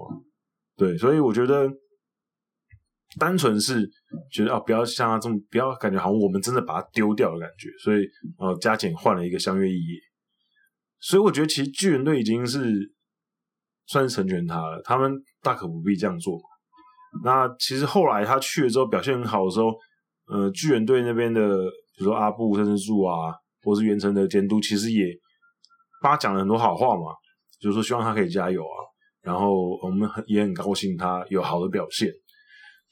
[0.76, 1.68] 对，所以我觉得
[3.20, 3.90] 单纯是
[4.32, 8.06] 觉得啊，不要像他这么，不要感觉好像我们真的把它丢掉的感觉，所以
[8.40, 10.00] 呃，加减换了一个相约一野，
[11.00, 12.92] 所以我觉得其实巨人队已经是
[13.88, 16.42] 算是成全他了，他们大可不必这样做。
[17.24, 19.68] 那其实后来他去了之后表现很好的时候，
[20.28, 21.42] 呃，巨人队那边的
[21.98, 25.06] 比如说阿布甚至树啊，或是袁成的监督，其实也
[26.02, 27.14] 帮他讲了很多好话嘛，
[27.62, 28.78] 就是说希望他可以加油啊。
[29.22, 32.10] 然后我们很也很高兴他有好的表现。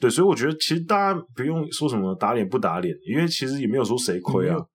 [0.02, 4.58] 对，所以我觉得其实大家不用说什么打脸不打脸，因为其实也没有说谁亏啊。
[4.58, 4.66] 嗯、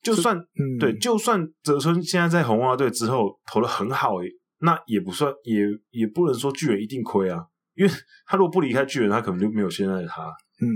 [0.00, 4.12] 就算、嗯、对，就算泽村现在在红袜队之后投的很好，
[4.60, 7.40] 那也不算，也也不能说巨人一定亏啊。
[7.74, 7.92] 因为
[8.26, 10.22] 他如果不离开巨人，他可能就没有现在的他。
[10.62, 10.70] 嗯，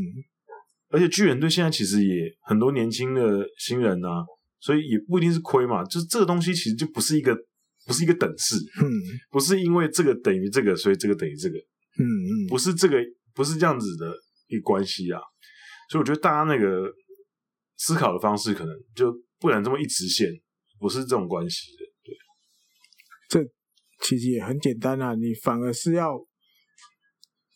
[0.90, 4.24] 而且巨人队现在其实也很多年轻的新人啊，
[4.58, 5.84] 所以也不一定是亏嘛。
[5.84, 7.32] 就是这个东西其实就不是一个
[7.86, 8.90] 不是一个等式，嗯，
[9.30, 11.56] 不是因为这个等于这个，所以这个等于这个，
[12.00, 12.96] 嗯嗯，不是这个。
[13.38, 14.12] 不是这样子的
[14.48, 15.20] 一个关系啊，
[15.88, 16.92] 所以我觉得大家那个
[17.76, 20.26] 思考的方式可能就不能这么一直线，
[20.80, 21.84] 不是这种关系的。
[22.02, 23.50] 对，这
[24.04, 26.18] 其实也很简单啊，你反而是要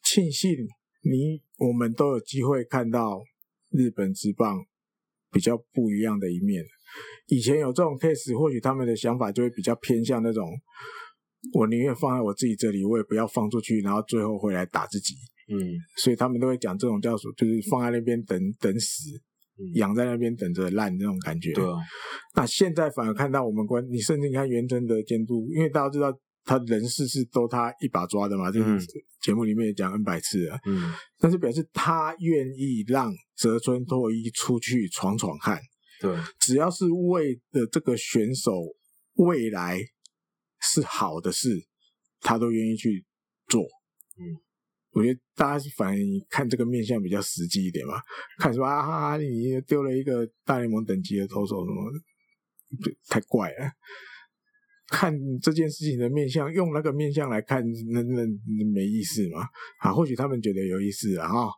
[0.05, 0.53] 庆幸
[1.01, 3.21] 你我们都有机会看到
[3.71, 4.65] 日本之棒
[5.33, 6.65] 比较不一样的一面。
[7.27, 10.49] 以前有这种 case，或许他们的想法就会比较偏向那种，
[11.55, 15.17] 我宁愿放在我自己这里，我也不要放出去，然后最后回来打自己。
[15.49, 15.57] 嗯，
[15.97, 19.11] 所以他们都会讲这种叫做，就是放在那边等等死，
[19.75, 21.53] 养、嗯、在那边等着烂那种感觉。
[21.53, 21.77] 对啊。
[22.35, 28.79] 那现在反而看到我们关，你甚至你看袁征的监督，因为大家知道他人事是都他一把抓的嘛，这个
[29.21, 30.59] 节目里面也讲 N 百次了。
[30.65, 30.93] 嗯。
[31.19, 35.61] 但是表示他愿意让泽村拓一出去闯闯看。
[36.01, 36.17] 对。
[36.41, 38.53] 只要是为了这个选手
[39.15, 39.81] 未来
[40.61, 41.49] 是好的事，
[42.21, 43.05] 他都愿意去
[43.49, 43.63] 做。
[43.63, 44.41] 嗯。
[44.93, 45.97] 我觉得大家反而
[46.29, 47.95] 看这个面相比较实际一点嘛，
[48.39, 51.91] 看说啊哈哈，你丢了一个大联盟等级的投手什么，
[53.09, 53.71] 太怪了。
[54.89, 58.27] 看这件事情的面相，用那个面相来看，那那
[58.75, 59.41] 没意思嘛。
[59.79, 61.51] 啊，或许他们觉得有意思啊，哈。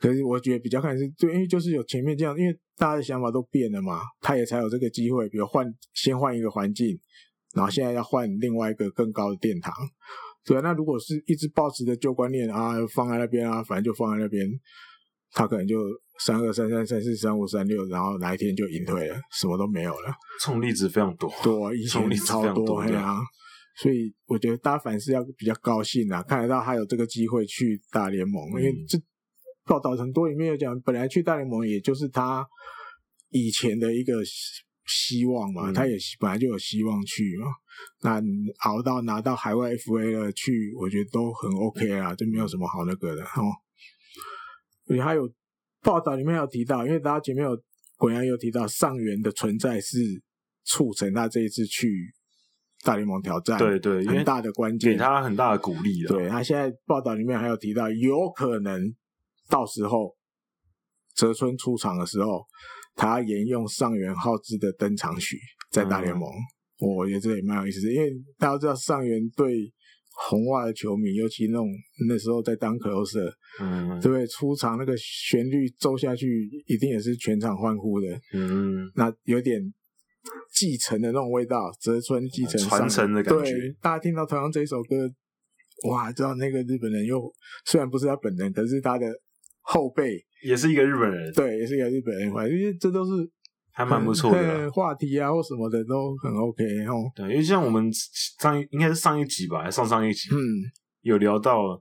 [0.00, 6.98] 可是我觉得比较看是对，因为就是有前面这样，因为大家的想法都变了嘛，他也才有这个机会，比如换先换一个环境，
[7.54, 9.74] 然后现在要换另外一个更高的殿堂。
[10.44, 14.46] 对啊，那如果是一直抱持着旧观念啊，放在那边啊，反正就放在那边，
[15.32, 15.76] 他可能就
[16.18, 20.12] 三二三三三四三五三六，然后哪一天就隐退了，什么都没有了。
[20.40, 23.16] 这种例子非常多，多以前超多对啊，
[23.76, 28.98] 所以我觉得大家凡是要比较高兴啊，看得到他有这个机会去大联盟，嗯、因为这
[29.64, 32.46] 报道很多里面有讲，本来去大联盟也就是他
[33.30, 34.14] 以前的一个。
[34.84, 37.46] 希望嘛，他也本来就有希望去嘛。
[38.02, 38.20] 那
[38.64, 43.50] 熬到拿到海外 FA 了去，我觉得都很 OK 啦，就没有什么好那个的哦。
[44.88, 45.30] 而且还有
[45.80, 47.56] 报道里面有提到，因为大家前面有
[47.96, 49.98] 果然有提到上元的存在是
[50.64, 52.12] 促成他这一次去
[52.84, 56.08] 大联盟挑战，对对，很大的关键，给他很大的鼓励了。
[56.08, 58.94] 对，他现在报道里面还有提到，有可能
[59.48, 60.16] 到时候
[61.14, 62.46] 泽村出场的时候。
[62.94, 65.38] 他沿用上元浩之的登场曲
[65.70, 66.36] 在大联盟，嗯，
[66.82, 69.72] 我觉得这也蛮有意思的，因为大家知道上元对
[70.28, 71.68] 红袜的球迷，尤其那种
[72.08, 74.26] 那时候在当 closer，嗯，对不对？
[74.26, 79.62] 出场那个旋律奏下去，一定也是全场欢呼的，嗯，那有点
[80.52, 83.52] 继承的那种味道，泽村继承传承的感觉。
[83.52, 85.08] 对，大家听到同样这一首歌，
[85.88, 87.32] 哇，知道那个日本人又
[87.64, 89.06] 虽然不是他本人，可是他的
[89.60, 90.24] 后辈。
[90.44, 93.30] 也是一个日本人，对，也是一个日本人，因为这都是
[93.72, 97.10] 还蛮不错的 话题啊，或什么的都很 OK 哦。
[97.14, 97.90] 对，因为像我们
[98.40, 100.36] 上应该是上一集吧，还上上一集，嗯，
[101.00, 101.80] 有聊到，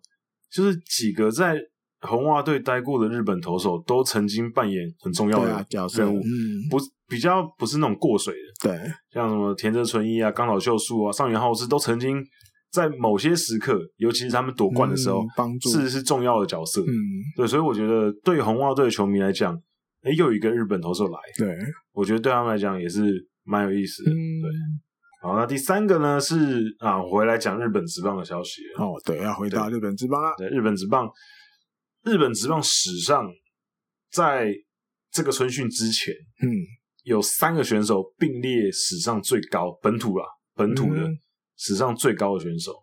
[0.51, 1.57] 就是几个在
[2.01, 6.23] 红袜队待过的日本投手都曾经扮演很重要的角色，嗯，
[6.69, 6.77] 不
[7.07, 12.23] 比较不是那种过水的，对，像什么田泽纯一啊、冈岛秀树啊、上原浩之都曾经。
[12.71, 16.79] 在某些时刻，尤其是他们夺冠的时候，帮、嗯、助是是重要的角色。
[16.79, 16.87] 嗯，
[17.35, 19.53] 对，所以我觉得对红袜队的球迷来讲，
[20.01, 21.57] 哎，又一个日本投手来，对，
[21.91, 23.01] 我觉得对他们来讲也是
[23.43, 24.11] 蛮有意思的。
[24.11, 24.51] 嗯，对。
[25.21, 28.61] 好，那第三个呢是啊，我回来讲日本职棒的消息。
[28.77, 30.33] 哦，对，要回到日本职棒了。
[30.37, 31.09] 对，日本职棒，
[32.03, 33.31] 日本职棒史上，
[34.11, 34.53] 在
[35.11, 36.49] 这个春训之前，嗯，
[37.03, 41.01] 有三个选手并列史上最高本土啊，本土的。
[41.01, 41.17] 嗯
[41.63, 42.73] 史上最高的选手，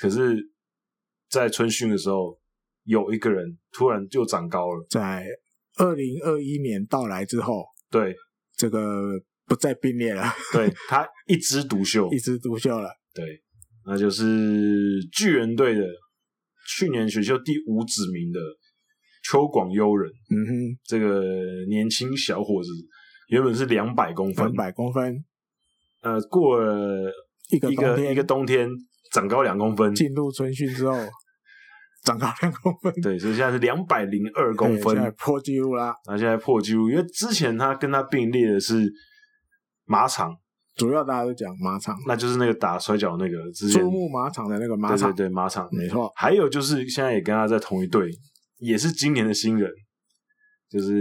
[0.00, 0.34] 可是，
[1.28, 2.40] 在春训的时候，
[2.84, 4.86] 有一个人突然就长高了。
[4.88, 5.26] 在
[5.78, 8.14] 二零二一年到来之后，对
[8.56, 12.90] 这个不再并列了，对他一枝独秀， 一枝独秀了。
[13.14, 13.24] 对，
[13.86, 14.24] 那就是
[15.12, 15.82] 巨人队的
[16.76, 18.40] 去年选秀第五指名的
[19.24, 20.10] 秋广优人。
[20.30, 21.22] 嗯哼，这个
[21.68, 22.68] 年轻小伙子
[23.28, 25.24] 原本是两百公分，两百公分。
[26.02, 27.12] 呃，过了
[27.50, 28.68] 一个一个一个冬天，
[29.12, 29.94] 长高两公分。
[29.94, 30.92] 进入春训之后，
[32.02, 32.92] 长高两公分。
[33.02, 35.94] 对，所以现在是两百零二公分，现在破纪录啦。
[36.06, 38.90] 那现在破纪录，因为之前他跟他并列的是
[39.84, 40.36] 马场，
[40.74, 43.36] 主要大家都讲马场，那就是那个打摔跤那个，
[43.72, 45.68] 珠穆马场的那个马场，对对对，马场。
[45.72, 46.12] 没错。
[46.14, 48.10] 还有就是现在也跟他在同一队，
[48.58, 49.70] 也是今年的新人，
[50.70, 50.94] 就是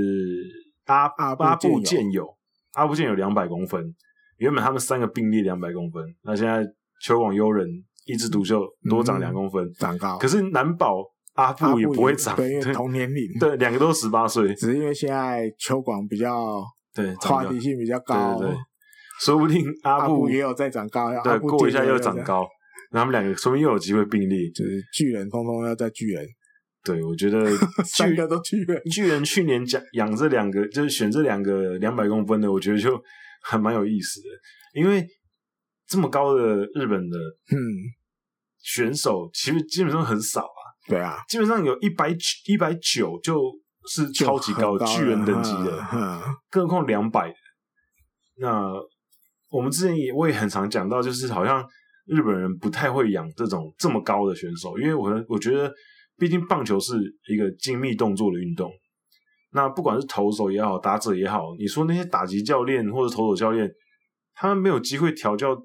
[0.86, 2.28] 阿阿布健友，
[2.74, 3.94] 阿布健友两百公分。
[4.38, 6.64] 原本他们三个并列两百公分，那现在
[7.02, 7.68] 球网优人
[8.08, 10.18] 一枝独秀多长两公分，嗯，长高。
[10.18, 11.04] 可是难保
[11.36, 16.64] 阿布也不会长，对，因为同年龄，对，两个都十八岁，只是因为现在秋广比较
[16.96, 18.60] 对话题性比较高，对对对，
[19.22, 22.48] 说不定 阿布也有在长高，对，过一下又长高，
[22.92, 26.26] 然后他们两个说不定又有机会并列，就是巨人通通要在巨人。
[26.84, 27.46] 对，我觉得
[27.86, 33.00] 三个都巨人，巨人去年讲养这两个，就是选这两个两百公分的，我觉得就。
[33.44, 34.28] 还蛮有意思的，
[34.74, 35.08] 因为
[35.88, 37.56] 这么高的日本的嗯
[38.68, 40.62] 选手，其实基本上很少啊。
[40.88, 42.10] 对啊，基本上有一百
[42.46, 43.40] 一百九就
[43.88, 45.82] 是超级高的巨人等级的，
[46.50, 47.34] 更何况两百。
[48.40, 48.72] 那
[49.50, 51.66] 我们之前也我也很常讲到，就是好像
[52.06, 55.74] 日本人不太会养这种这么高的选手，因为我我觉得，
[56.18, 56.96] 毕竟棒球是
[57.30, 58.70] 一个精密动作的运动。
[59.52, 63.70] 那不管是投手也好，打者也好，你说那些打击教练或者投手教练，
[64.36, 65.56] 他们没有机会调教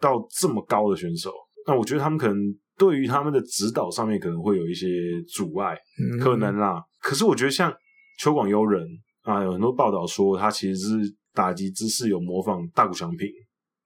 [0.00, 1.30] 到这么高的选手，
[1.66, 2.36] 那我觉得他们可能
[2.76, 4.86] 对于他们的指导上面可能会有一些
[5.32, 6.82] 阻碍，嗯、可能啦。
[7.00, 7.72] 可是我觉得像
[8.18, 8.86] 秋广优人
[9.22, 13.28] 啊，有很多报道说他其实是打击姿势有模仿大谷翔平，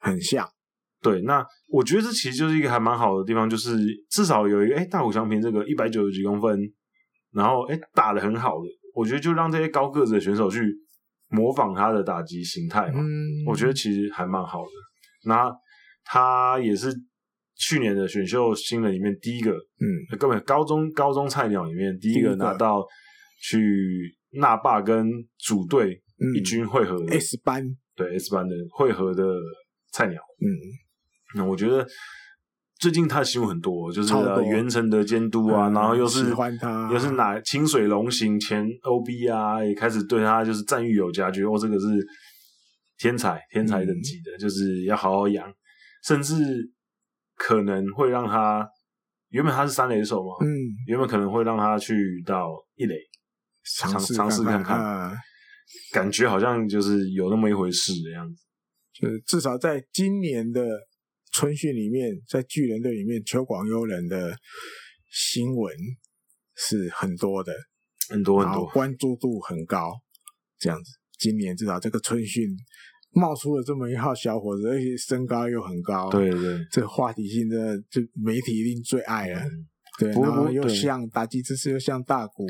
[0.00, 0.48] 很像。
[1.00, 3.78] 对，那我觉得这其实就是一个还蛮好的地方，就是
[4.10, 6.60] 至少有一个哎，大谷翔平这个一百九十几公分，
[7.32, 8.64] 然后哎打得很好的。
[8.94, 10.60] 我觉得就让这些高个子的选手去
[11.28, 13.06] 模仿他的打击形态嘛，嗯，
[13.46, 14.70] 我觉得其实还蛮好的。
[15.24, 15.48] 那
[16.04, 16.92] 他也是
[17.58, 22.86] 去年的选秀新人里面第一个，嗯，根本高中高中菜鸟里面第一个拿到
[23.42, 25.06] 去那霸跟
[25.38, 26.00] 主队
[26.36, 29.24] 一军会合的 S 班，对 S 班的会合的
[29.92, 30.48] 菜鸟，嗯，
[31.36, 31.86] 那我觉得。
[32.80, 34.14] 最近他的新闻很多，就是
[34.48, 36.32] 源成的监督啊，然后又是
[36.92, 41.86] 又是哪清水龙行前 OB 啊，也开始对他就是赞誉有加，觉得哦这个是
[42.96, 45.52] 天才天才等级的，就是要好好养，
[46.04, 46.70] 甚至
[47.38, 48.68] 可能会让他
[49.30, 50.50] 原本他是三垒手嘛，嗯，
[50.86, 52.94] 原本可能会让他去到一垒
[53.78, 55.16] 尝尝试看看，
[55.92, 58.42] 感觉好像就是有那么一回事的样子，
[58.92, 60.62] 就是至少在今年的。
[61.30, 64.34] 春训里面，在巨人队里面，秋广优人的
[65.12, 65.72] 新闻
[66.56, 67.52] 是很多的，
[68.08, 69.92] 很多很多，关注度很高。
[70.58, 72.48] 这样子，今年至少这个春训
[73.12, 79.40] 冒出了这么一号小伙子，而且身高又很高，对对，这个话题性真的就媒体一定最爱了。
[79.40, 79.66] 嗯、
[79.98, 82.46] 对，然后又像打击姿势又像大鼓，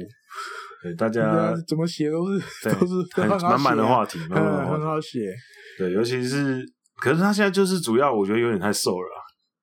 [0.82, 5.32] 对大家怎么写都是 都是很满满的话题，嗯，很好写。
[5.78, 6.64] 对，尤其是。
[7.00, 9.08] 可是他现在就是主要，我觉得有点太瘦了，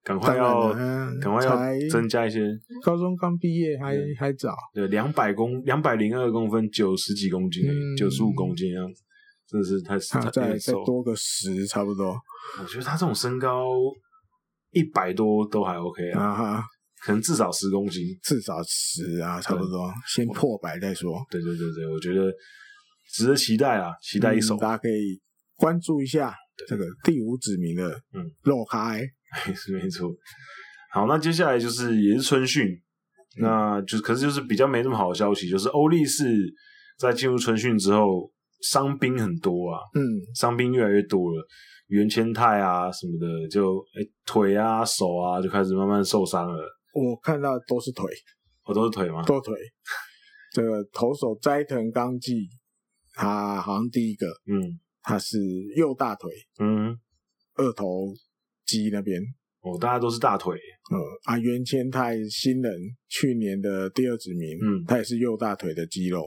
[0.05, 0.71] 赶快要
[1.19, 2.39] 赶快要增加一些。
[2.81, 4.55] 高中刚毕业还还早。
[4.73, 7.65] 对，两百公两百零二公分，九十几公斤，
[7.97, 9.01] 九十五公斤样子，
[9.47, 12.15] 真的是太太再再多个十差不多。
[12.59, 13.65] 我觉得他这种身高
[14.71, 16.63] 一百多都还 OK 啊，
[17.01, 21.23] 可能至少十公斤，至少十啊，差不多，先破百再说。
[21.29, 22.31] 对对对对，我觉得
[23.11, 25.21] 值得期待啊，期待一手，大家可以
[25.55, 26.35] 关注一下。
[26.69, 29.05] 这个第五指名的， 嗯，肉开，
[29.53, 30.09] 是没错。
[30.93, 36.23] 好，那接下来就是也是春训，嗯、那就可是就是比较没那么好的消息，就是欧力士
[36.97, 38.31] 在进入春训之后，
[38.61, 40.01] 伤兵很多啊，嗯，
[40.35, 41.47] 伤兵越来越多了，
[41.87, 46.59] 原千泰啊什么的，就哎腿啊手啊就开始慢慢受伤了。
[46.93, 48.05] 我看到都是腿，
[48.65, 49.23] 我、哦、都是腿吗？
[49.23, 49.53] 都腿。
[50.53, 52.47] 这个投手斋藤纲纪，
[53.13, 54.79] 他好像第一个，嗯。
[55.07, 55.37] 他是
[55.75, 56.97] 右大腿，嗯，
[57.53, 58.11] 二头
[58.65, 59.21] 肌那边，
[59.61, 60.57] 哦，大家都是大腿，
[60.91, 62.73] 嗯啊，原千泰新人，
[63.07, 66.25] 去年的第二指名，嗯，他也是右大腿的肌肉，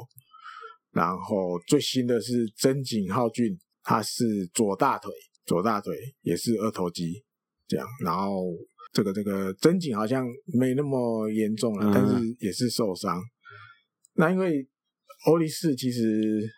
[0.93, 5.12] 然后最新的是真井浩俊，他是左大腿，
[5.45, 7.24] 左大腿也是二头肌，
[7.66, 8.45] 这样，然后
[8.93, 13.20] 这个这个真井好像没那么严重了，嗯、但是也是受伤，
[14.14, 14.68] 那因为
[15.26, 16.49] 欧力士其实。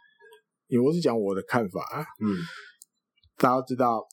[0.80, 2.30] 我是讲我的看法啊，嗯，
[3.36, 4.06] 大家知道，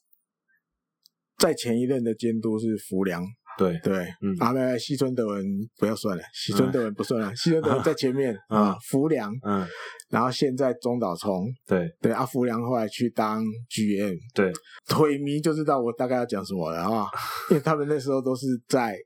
[1.38, 3.24] 在前一任的监督是福良，
[3.58, 3.80] 对。
[3.84, 5.44] 对，嗯，啊，没西村德文
[5.78, 9.68] 不要算了，西村德文不算了，西村德文在前面 啊，福良，嗯，
[10.10, 11.90] 然后现在中岛聪，对。
[12.02, 14.52] 对，阿，福良后来去当 GM，对，
[14.88, 17.08] 腿迷就知道我大概要讲什么了啊，
[17.50, 18.98] 因为他们那时候都是在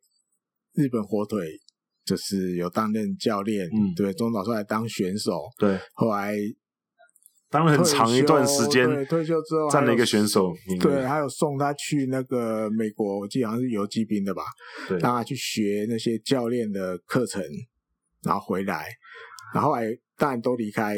[0.73, 1.47] 日本火腿
[2.03, 6.35] 就是有担任教练，嗯，对，中岛出来当选手，对，后来
[7.51, 14.41] 当了很长一段时间，对，退休之后站了一个选手，对，还有送他去那个美国，我记得好像是游击兵的吧，
[14.87, 17.43] 对，让他去学那些教练的课程，
[18.23, 18.87] 然后回来，
[19.53, 19.85] 然后后来
[20.17, 20.97] 当然都离开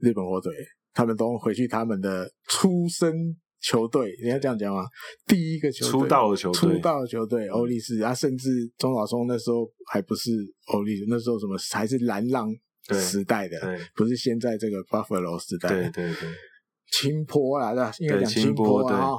[0.00, 0.52] 日本火腿，
[0.92, 3.36] 他们都回去他们的出生。
[3.62, 4.86] 球队，人家这样讲嘛，
[5.26, 8.48] 第一个球队出道的球队，出道的球队欧力士，啊，甚至
[8.78, 10.30] 中岛松那时候还不是
[10.68, 12.48] 欧力士，那时候什么还是蓝浪
[12.98, 15.68] 时代的，不是现在这个 Buffalo 时代。
[15.68, 16.28] 的，对对对，
[16.92, 19.12] 青波来的，应该讲青波啊，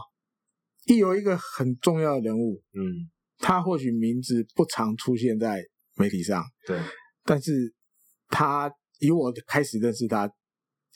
[0.85, 5.63] 一有一个很重要的人物，嗯，他或许名字不常出现在
[5.95, 6.79] 媒体上，对，
[7.23, 7.73] 但是
[8.27, 10.31] 他以我开始认识他。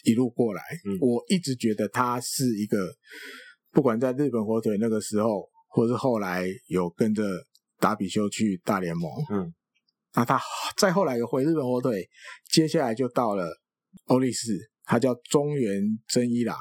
[0.03, 2.77] 一路过来，嗯，我一直觉得他是一个，
[3.71, 7.23] 不管在日本火腿那个时候，或是后来有跟着
[7.79, 9.51] 达比修去大联盟，嗯，
[10.15, 10.39] 那他
[10.77, 12.07] 再后来有回日本火腿，
[12.51, 13.45] 接下来就到了
[14.05, 16.57] 欧力士，他叫中原真一郎，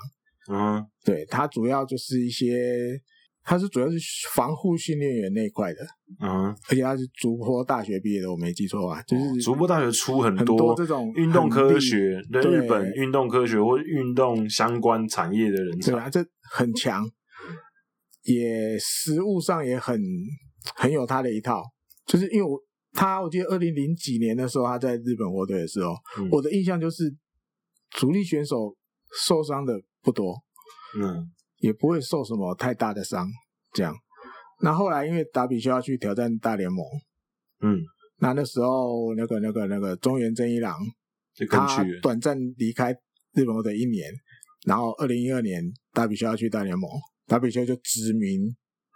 [0.50, 3.00] 嗯，对，他主要就是一些。
[3.46, 3.98] 他是主要是
[4.32, 5.80] 防护训练员那一块的，
[6.18, 17.06] 嗯，而且他是竹坡大学毕业的，我没记错啊，就是竹坡大学出很多，很多这种运动科学，对日本运动科学或运动相关产业的人才，对啊，这很强，
[18.22, 20.00] 也实物上也很
[20.74, 21.62] 很有他的一套，
[22.06, 22.58] 就是因为我
[22.94, 27.14] 他，我记得二零零几年的时候他在日本火腿的时候，嗯，我的印象就是
[27.90, 28.74] 主力选手
[29.26, 30.34] 受伤的不多，
[30.98, 31.30] 嗯。
[31.58, 33.26] 也不会受什么太大的伤，
[33.72, 33.94] 这样。
[34.60, 36.84] 那后来因为达比修要去挑战大联盟，
[37.62, 37.80] 嗯，
[38.18, 40.76] 那那时候那个那个那个中原真一郎，
[41.48, 42.92] 他短暂离开
[43.32, 44.12] 日本的一年，
[44.66, 46.90] 然后二零一二年达比修要去大联盟，
[47.26, 48.54] 达比修就指明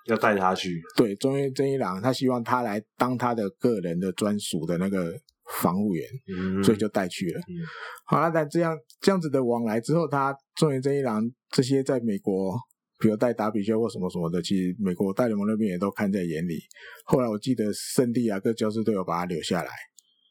[0.08, 0.82] 要带他去。
[0.96, 5.14] 对，中原真一郎，他希望他来当他的个人的专属的那个
[5.60, 7.40] 防务员，嗯，所以就带去了。
[7.40, 7.62] 嗯，
[8.06, 11.22] 好了，那这样这样子的往来之后，他中原真一郎。
[11.50, 12.54] 这些在美国，
[12.98, 16.60] 比如带打比修或什么什么的，其实美国大联盟那边也都看在眼里。
[17.06, 19.70] 后来我记得圣地亚哥教师队有把他留下来，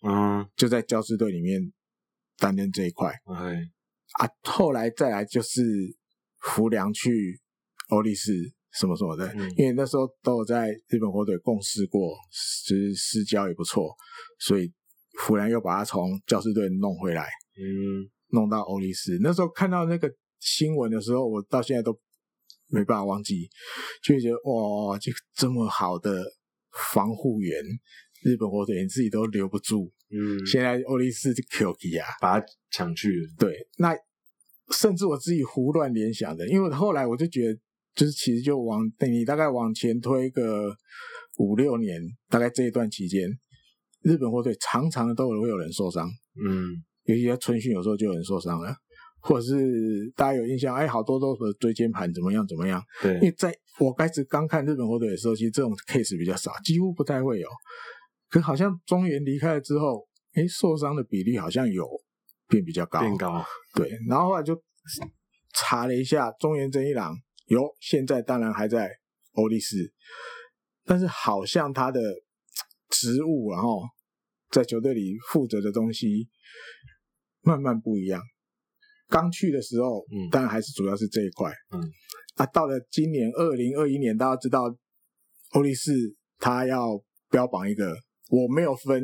[0.07, 1.59] 嗯，就在教士队里面
[2.38, 3.11] 担任这一块。
[3.25, 3.41] OK，
[4.19, 5.63] 啊，后来再来就是
[6.39, 7.41] 福良去
[7.89, 8.32] 欧力士
[8.80, 12.15] 什么什么的，嗯，因为那时候都有在日本火腿共事过，
[12.67, 13.95] 就是私交也不错，
[14.39, 14.71] 所以
[15.19, 17.23] 弗兰又把他从教师队弄回来，
[17.57, 19.19] 嗯，弄到欧力士。
[19.21, 20.11] 那时候看到那个。
[20.39, 21.91] 新闻的时候，我到现在都
[22.67, 23.49] 没办法忘记，
[24.03, 26.23] 就会觉得哇，这个这么好的
[26.93, 27.59] 防护员，
[28.21, 29.91] 日本火腿你自己都留不住。
[30.11, 33.34] 嗯，现在欧力士就 Q 起啊，把他抢去了。
[33.39, 33.95] 对，那
[34.71, 37.59] 甚至我自己胡乱联想的，因为后来我就觉得，
[37.98, 40.72] 就是其实就往等你大概往前推个
[41.39, 43.28] 五六年，大概这一段期间，
[44.04, 46.08] 日本火腿常常都会有人受伤。
[46.48, 46.70] 嗯，
[47.06, 48.74] 尤其在春训，有时候就有人受伤了。
[49.20, 52.82] 或者是大家有印象，哎，好多都是椎间盘怎么样怎么样？
[53.02, 57.48] 对，因为在我开始刚看日本火腿的时候，其实这种 case 比较少，几乎不太会有。
[58.30, 61.86] 可好像中原离开了之后，哎，受伤的比例好像有
[62.48, 63.43] 变比较高，变高。
[63.74, 64.56] 对，然后后来就
[65.56, 67.14] 查了一下，中原真一郎
[67.48, 68.89] 有现在当然还在
[69.34, 69.91] 欧力士，
[70.86, 72.00] 但是好像他的
[72.89, 73.82] 职务然后
[74.50, 76.30] 在球队里负责的东西
[77.41, 78.22] 慢慢不一样。
[79.10, 81.82] 刚去的时候，嗯，当然还是主要是这一块，嗯，
[82.36, 84.64] 啊，到了今年二零二一年，大家知道
[85.52, 85.93] 欧力士
[86.39, 87.95] 他要标榜一个，
[88.30, 89.02] 我没有分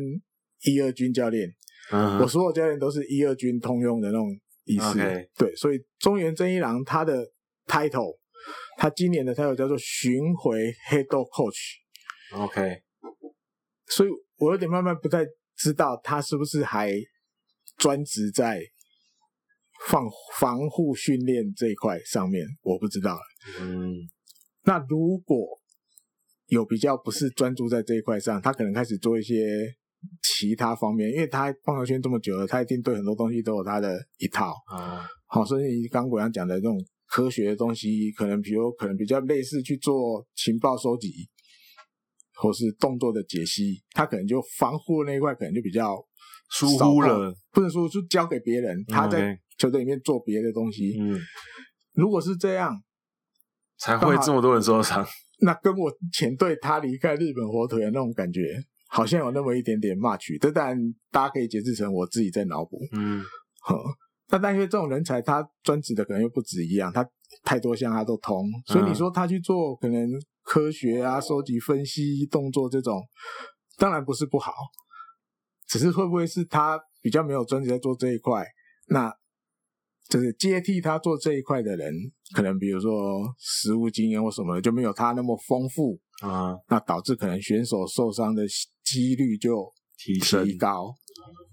[0.64, 1.48] 一二军教练，
[1.92, 4.28] 嗯，我所有教练都是一二军通用的那种
[4.66, 5.00] 意思
[5.38, 7.26] 对，所以中原真一郎他的
[7.66, 8.18] title，
[8.78, 12.82] 他今年的 title 叫做巡回 head coach，OK，
[13.88, 16.92] 所以我有点慢慢不太知道他是不是还
[17.78, 18.62] 专职在。
[19.90, 20.08] 防
[20.40, 23.22] 防护训练这一块上面，我不知道了。
[23.60, 23.92] 嗯，
[24.64, 25.60] 那如果
[26.46, 29.44] 有比较不是专注在这一块上，他可能开始做一些
[30.22, 35.06] 其他方面，因为他棒球圈这么久了，他一定对很多东西都有他的一套啊。
[35.26, 36.80] 好，所以刚果刚讲的这种
[37.14, 41.30] 科学的东西，可能比如可能比较类似去做情报收集，
[42.34, 45.96] 或是动作的解析，他可能就防护那一块可能就比较
[46.50, 49.40] 疏忽了，不能说就交给别人，他在。
[49.56, 51.18] 球队里面做别的东西，嗯，
[51.94, 52.76] 如果是这样，
[53.78, 55.06] 才会这么多人受伤。
[55.42, 58.42] 那跟我前队他离开日本火腿的那种感觉，
[58.88, 60.42] 好像有那么一点点 match。
[60.42, 60.78] 这当然
[61.12, 63.24] 大家可以解释成我自己在脑补，嗯，
[63.62, 63.78] 呵。
[64.34, 67.08] 那但因为这种人才，他专职的可能又不止一样，他
[67.44, 70.10] 太多项他都通，所以你说他去做可能
[70.42, 73.00] 科学啊、收集、分析动作这种，
[73.78, 74.52] 当然不是不好。
[75.68, 78.44] 只是会不会是他比较没有专职在做这一块，
[78.88, 79.14] 那
[80.10, 81.94] 就是接替他做这一块的人，
[82.36, 88.44] 可能比如说实务经验或什么的就没有他那么丰富啊，那导致可能选手受伤的
[88.84, 90.92] 几率就提提高。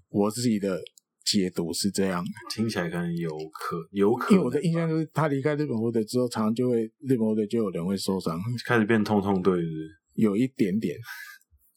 [0.09, 0.81] 我自己的
[1.25, 9.89] 解读是这样，听起来可能有可有可能，因为我的印象就是他离开日本火腿之后，常常就会日本火腿就有人会受伤，开始变痛痛对是不是？
[10.15, 10.97] 有一点点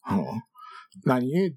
[0.09, 0.25] 哦。
[1.05, 1.55] 那你因为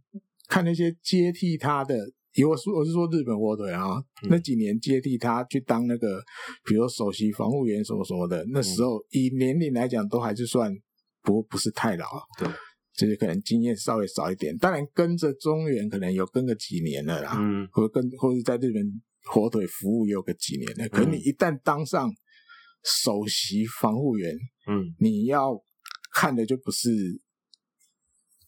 [0.48, 1.94] 看那些接替他的，
[2.34, 3.84] 因为我是我是说日本火腿啊，
[4.22, 6.22] 嗯、那几年接替他去当那个，
[6.64, 10.72] 比如首席防护员什么什么的，那时候以年龄来讲都还是算
[11.22, 12.06] 不不是太老，
[12.38, 12.48] 对。
[12.96, 18.82] 就是可能经验稍微少一点，当然跟着中原可能有跟个几年了啦，嗯，或者跟或者在日本
[19.24, 20.86] 火腿服务也有个几年了。
[20.86, 22.10] 嗯、可是你一旦当上
[22.82, 24.34] 首席防护员，
[24.66, 25.52] 嗯，你要
[26.14, 26.88] 看的就不是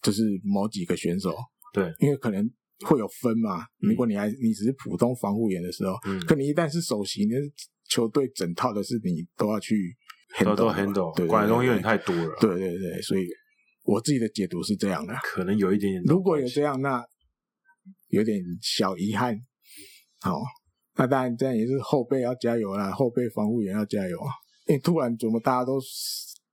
[0.01, 1.34] 就是某几个选手，
[1.74, 2.51] 对，因为可能
[2.86, 3.66] 会有分嘛。
[3.80, 7.36] 如果你还你只是普通防护员的时候，嗯，可你一旦是首席，那
[7.90, 9.94] 球队整套的事你都要去
[10.38, 13.26] handle，都 handle，对，管的东西有点太多了，对对对，所以。
[13.89, 16.03] 我自己的解读是这样的，可能有一点点。
[16.03, 17.03] 如果有这样，那
[18.09, 19.34] 有点小遗憾。
[20.20, 20.39] 好，
[20.97, 24.30] 那当然这样也是后辈要加油啦，后辈防护员要加油啊。
[24.66, 25.80] 因为突然怎么大家都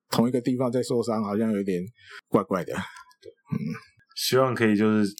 [0.09, 1.83] 同一个地方在受伤，好像有点
[2.29, 2.71] 怪怪的。
[2.73, 3.59] 对，嗯，
[4.15, 5.13] 希望可以就是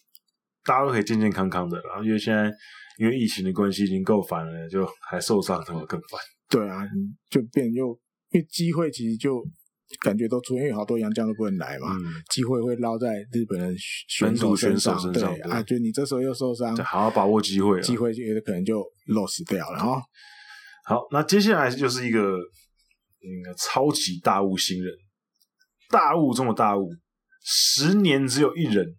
[0.64, 1.78] 大家都可以健健康康的。
[1.82, 2.50] 然后因为现在
[2.98, 6.22] 因为疫情的关系已经够烦了，就还受伤，那么更烦。
[6.48, 6.82] 对啊，
[7.30, 7.88] 就变又
[8.30, 9.46] 因为机会其实就。
[10.02, 11.96] 感觉都出现，因为好多洋将都不能来嘛，
[12.32, 13.76] 机、嗯、会会捞在日本人
[14.08, 20.02] 选手身上，身上对，对啊，就你这时候又受伤，好好把握机会，机会就有可能就 lost 掉了哈。
[20.86, 24.94] 好，那接下来就是一个嗯超级大物新人，
[25.90, 26.90] 大物中的大物，
[27.44, 28.96] 十年只有一人，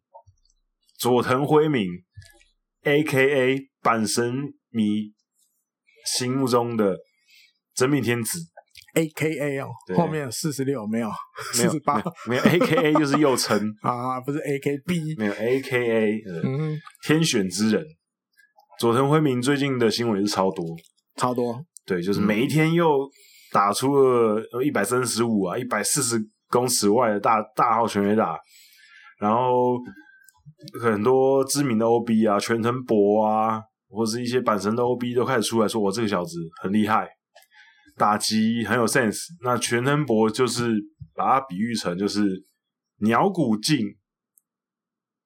[0.99, 1.85] 佐藤辉明
[2.83, 3.69] ，A.K.A.
[3.83, 4.35] 阪神
[4.71, 5.13] 迷
[6.05, 6.97] 心目中的
[7.75, 8.39] 真命天子。
[8.97, 11.11] A K A 哦，后面四十六没有，
[11.53, 13.59] 四十八没有 A K A 就是又称。
[13.83, 17.85] 啊，不是 A K B 没有 A K A，嗯，天选之人。
[18.79, 20.65] 佐藤辉明最近的新闻也是超多，
[21.17, 23.09] 超多，对，就是每一天又
[23.53, 26.19] 打出了一百三十五啊，一百四十
[26.49, 28.39] 公尺外的大大号全垒打，
[29.19, 29.79] 然后
[30.83, 37.09] 很多知名的 O B 啊，全藤博啊，或是一些阪神的 O B 都开始出来说，我这个小子很厉害。
[37.97, 40.71] 打击很有 sense，那全藤博就是
[41.15, 42.45] 把它比喻成就是
[42.99, 43.87] 鸟谷静，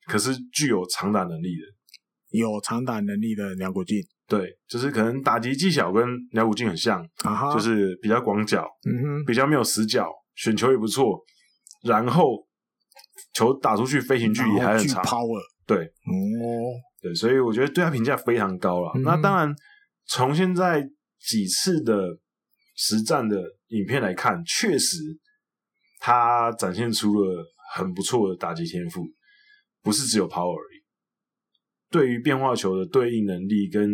[0.07, 3.99] 可是具有长打能力的，有长打能力的鸟谷静，
[4.29, 7.53] 对，就是可能打击技巧跟鸟谷静很像，啊、哈。
[7.53, 11.21] 就是比较广角，嗯哼，比较没有死角，选球也不错，
[11.83, 12.47] 然后
[13.33, 16.71] 球打出去飞行距离还很长，power，对，哦，
[17.03, 18.93] 对，所以我觉得对他评价非常高了。
[18.95, 19.53] 嗯、那当然，
[20.07, 22.17] 从现在几次的。
[22.83, 24.97] 实战的影片来看，确实
[25.99, 29.05] 他展现出了很不错的打击天赋，
[29.83, 30.81] 不是只有 power 而已。
[31.91, 33.87] 对于变化球的对应能力跟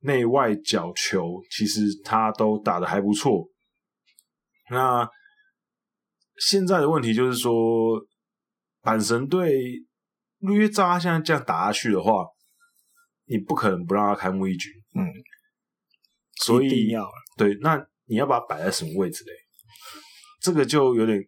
[0.00, 3.48] 内外角球，其实他都打得还不错。
[4.70, 5.08] 那
[6.38, 7.98] 现在的问题就是说，
[8.82, 9.82] 阪神队
[10.40, 12.26] 因为照他现在这样打下去的话，
[13.24, 14.68] 你不可能不让他开幕一局。
[14.94, 15.08] 嗯，
[16.44, 16.92] 所以
[17.38, 17.82] 对那。
[18.06, 19.32] 你要把它摆在什么位置嘞？
[20.40, 21.20] 这个就有点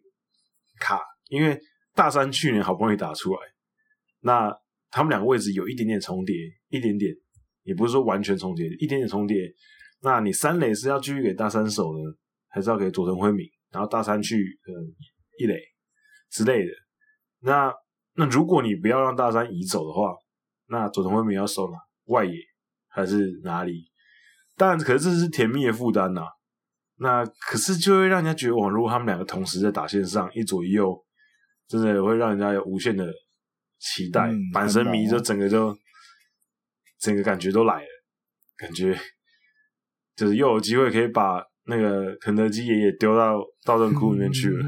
[0.79, 1.59] 卡，因为
[1.93, 3.39] 大山去年好不容易打出来，
[4.21, 4.49] 那
[4.89, 6.35] 他们两个位置有一点点重叠，
[6.69, 7.13] 一点点，
[7.63, 9.37] 也不是说完全重叠，一点点重叠。
[10.01, 11.99] 那你三垒是要继续给大山守呢，
[12.47, 13.45] 还是要给佐藤辉明？
[13.71, 14.71] 然后大山去嗯
[15.37, 15.59] 一垒
[16.31, 16.71] 之类的。
[17.41, 17.73] 那
[18.13, 20.15] 那如果你不要让大山移走的话，
[20.67, 21.77] 那佐藤辉明要守哪？
[22.05, 22.33] 外野
[22.87, 23.91] 还是哪里？
[24.55, 26.21] 当然，可是这是甜蜜的负担呐。
[27.01, 28.69] 那可是就会让人家觉得，哇！
[28.69, 30.93] 如果他们两个同时在打线上一左一右，
[31.67, 33.09] 真的会让人家有无限的
[33.79, 34.29] 期待。
[34.53, 35.73] 阪神迷就整个就
[36.99, 37.87] 整个感觉都来了，
[38.57, 38.99] 感觉
[40.15, 44.65] 就是又有机会可以把那个肯德基爷爷丢到道顿窟里面去了，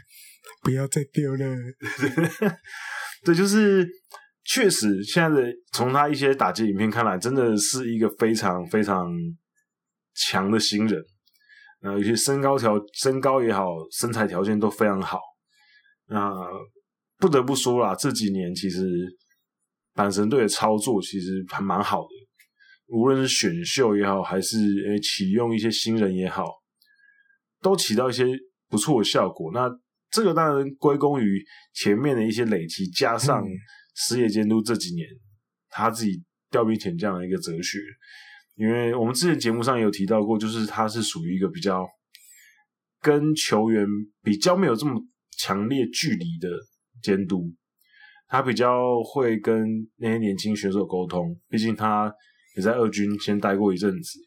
[0.62, 1.56] 不要再丢了。
[3.24, 3.88] 对，就是
[4.44, 9.10] 确实现在的从他一些打击影片看来，真的是一个非常非常
[10.14, 11.02] 强的新人。
[11.82, 15.18] 呃，有些身高条身高也好，身材条件都非常好。
[16.08, 16.30] 那
[17.18, 18.86] 不得不说啦，这几年其实
[19.94, 22.08] 阪神队的操作其实还蛮好的，
[22.88, 26.44] 无论是选秀也好，还是诶启用一些新人也好，
[27.62, 28.26] 都起到一些
[28.68, 29.50] 不错的效果。
[29.54, 29.70] 那
[30.10, 33.42] 这个当然归功于前面的一些累积，加上
[33.94, 35.08] 矢野监督这几年
[35.68, 37.78] 他自己调兵遣将的一个哲学。
[38.60, 41.88] 因为我们之前节目上也有提到过，就是他是属于一个比较
[43.00, 43.86] 跟球员
[44.22, 45.00] 比较没有这么
[45.38, 46.46] 强烈距离的
[47.02, 47.50] 监督，
[48.28, 52.12] 他比较会跟那些年轻选手沟通，毕竟他
[52.54, 54.18] 也在二军先待过一阵子，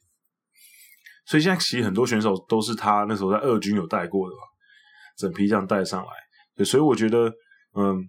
[1.28, 4.42] 所以现在其实很多选手都是他那时候在二军有带过的嘛，
[5.16, 7.32] 整批这样带上来，所以我觉得，
[7.76, 8.04] 嗯，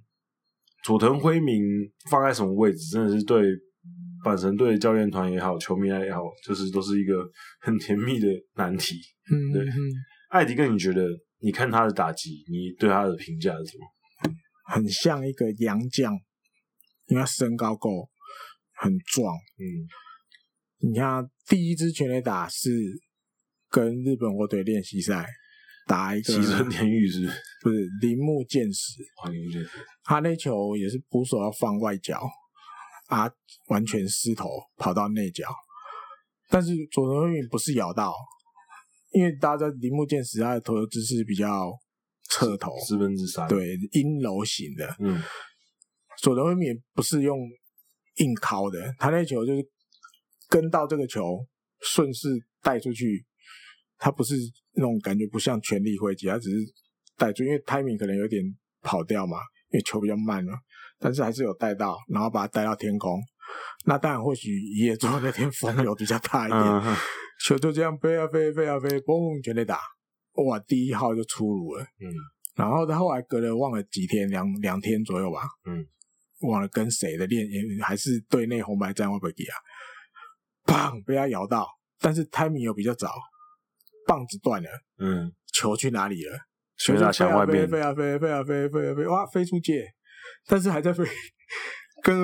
[0.85, 1.63] 佐藤辉明
[2.11, 3.45] 放在什么位置，真的是对。
[4.25, 7.23] 阪神队教练团也好，球迷也好，就是都是一个
[7.61, 8.97] 很甜蜜的难题。
[9.31, 9.63] 嗯，对。
[10.31, 11.07] 艾迪哥，你觉得
[11.41, 13.85] 你看他的打击，你对他的评价是什么？
[14.67, 16.15] 很像一个洋将，
[17.07, 18.09] 因为他身高够，
[18.73, 19.35] 很壮。
[19.59, 22.71] 嗯，你看他第一支全垒打是
[23.69, 25.27] 跟日本火腿练习赛
[25.87, 27.33] 打一个，西村田裕是不是？
[27.63, 28.95] 不是铃木健史。
[29.31, 29.69] 铃木健史，
[30.03, 32.19] 他那球也是捕手要放外角。
[33.15, 33.31] 啊！
[33.69, 35.47] 完全失头跑到内角，
[36.51, 38.15] 但是佐藤辉明不是咬到，
[39.13, 41.73] 因为大家在铃木健时他的投球姿势比较
[42.29, 44.95] 侧头四分之三，对阴柔型的。
[44.99, 45.23] 嗯，
[46.21, 47.39] 佐藤辉明不是用
[48.17, 49.67] 硬敲的，他那球就是
[50.51, 51.47] 跟到这个球
[51.81, 52.29] 顺势
[52.61, 53.25] 带出去，
[53.97, 54.35] 他不是
[54.73, 56.57] 那种感觉不像全力挥击，他只是
[57.17, 58.43] 带出，因为 timing 可能有点
[58.83, 59.39] 跑掉嘛，
[59.71, 60.53] 因为球比较慢了。
[61.05, 63.21] 但是还是有带到，然后把它带到天空。
[63.85, 66.97] 那当然，或许一夜之后那天风有比较大一点，
[67.45, 69.79] 球就这样飞啊飞，飞啊飞，嘣，全垒打，
[70.47, 71.83] 哇，第一号就出炉了。
[71.83, 72.09] 嗯，
[72.57, 75.43] 然后他后来隔了忘了几天，两两天左右吧。
[75.67, 75.87] 嗯，
[76.49, 77.47] 忘了跟谁的练，
[77.83, 79.55] 还是队内红白战会不会给啊？
[80.65, 81.69] 砰，被他摇到，
[82.01, 83.13] 但是 timing 又比较早，
[84.07, 84.69] 棒子断了。
[85.01, 86.39] 嗯，球去哪里了？
[86.79, 89.85] 球在墙外面，飞啊飞，飞啊飞，飞啊飞，哇，飞出界。
[90.47, 91.05] 但是还在飞，
[92.03, 92.17] 更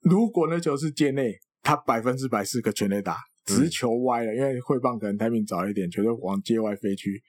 [0.00, 7.22] 如果那球是界内，他百分之百是个全垒打，只是球歪了，嗯、因为挥棒可能 timing 早一点，球就往界外飞去。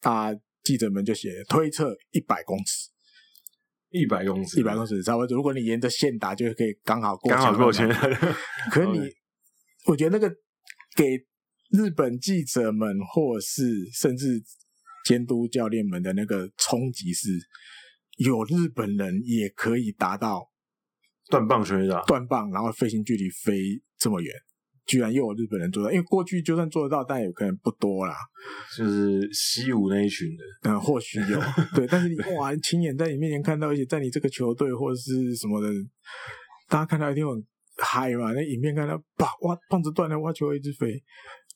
[0.00, 0.30] 啊，
[0.64, 2.90] 记者们就写推测一百公尺，
[3.90, 5.36] 一百公尺，一百公尺，差不多。
[5.36, 7.86] 如果你沿着线打，就可以刚好过，刚好过去。
[8.70, 9.08] 可是你，
[9.86, 10.28] 我觉得那个
[10.96, 11.16] 给
[11.70, 14.42] 日本记者们或是甚至
[15.04, 17.30] 监督教练们的那个冲击是。
[18.16, 20.50] 有日本人也可以达到
[21.30, 23.60] 断棒全垒打，断棒，然后飞行距离飞
[23.98, 24.32] 这么远，
[24.86, 25.90] 居然又有日本人做到。
[25.90, 28.14] 因为过去就算做得到，但有可能不多啦。
[28.76, 31.40] 就是西武那一群的，嗯，或许有
[31.74, 35.68] 对，但是你哇，亲眼在你面前看到，而且在你这个球队或者是什么的，
[36.68, 37.44] 大家看到一定很
[37.76, 38.32] 嗨嘛。
[38.32, 41.02] 那影片看到，啪哇，棒子断了，哇，球一直飞。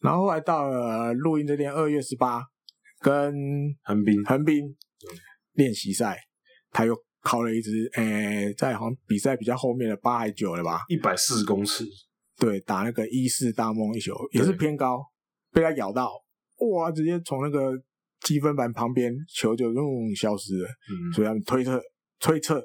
[0.01, 2.43] 然后后来到了录音这天，二月十八，
[3.01, 3.33] 跟
[3.85, 4.77] 横滨横滨
[5.53, 6.19] 练习赛。
[6.71, 10.81] 他又靠了一支，诶、欸，在好像比赛比较后面的八还九了吧？
[10.89, 11.85] 一百四十公尺，
[12.39, 15.05] 对，打那个一四大梦一球也是偏高，
[15.53, 16.11] 被他咬到，
[16.73, 17.73] 哇，直接从那个
[18.21, 20.69] 积分板旁边球就嗯消失了。
[20.69, 21.81] 嗯，所以他们推测
[22.19, 22.65] 推测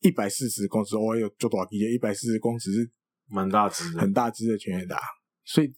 [0.00, 2.90] 一百四十公尺，哦有做多少比一百四十公尺是
[3.28, 4.98] 蛮大只，很大只的全垒打。
[5.44, 5.72] 所以，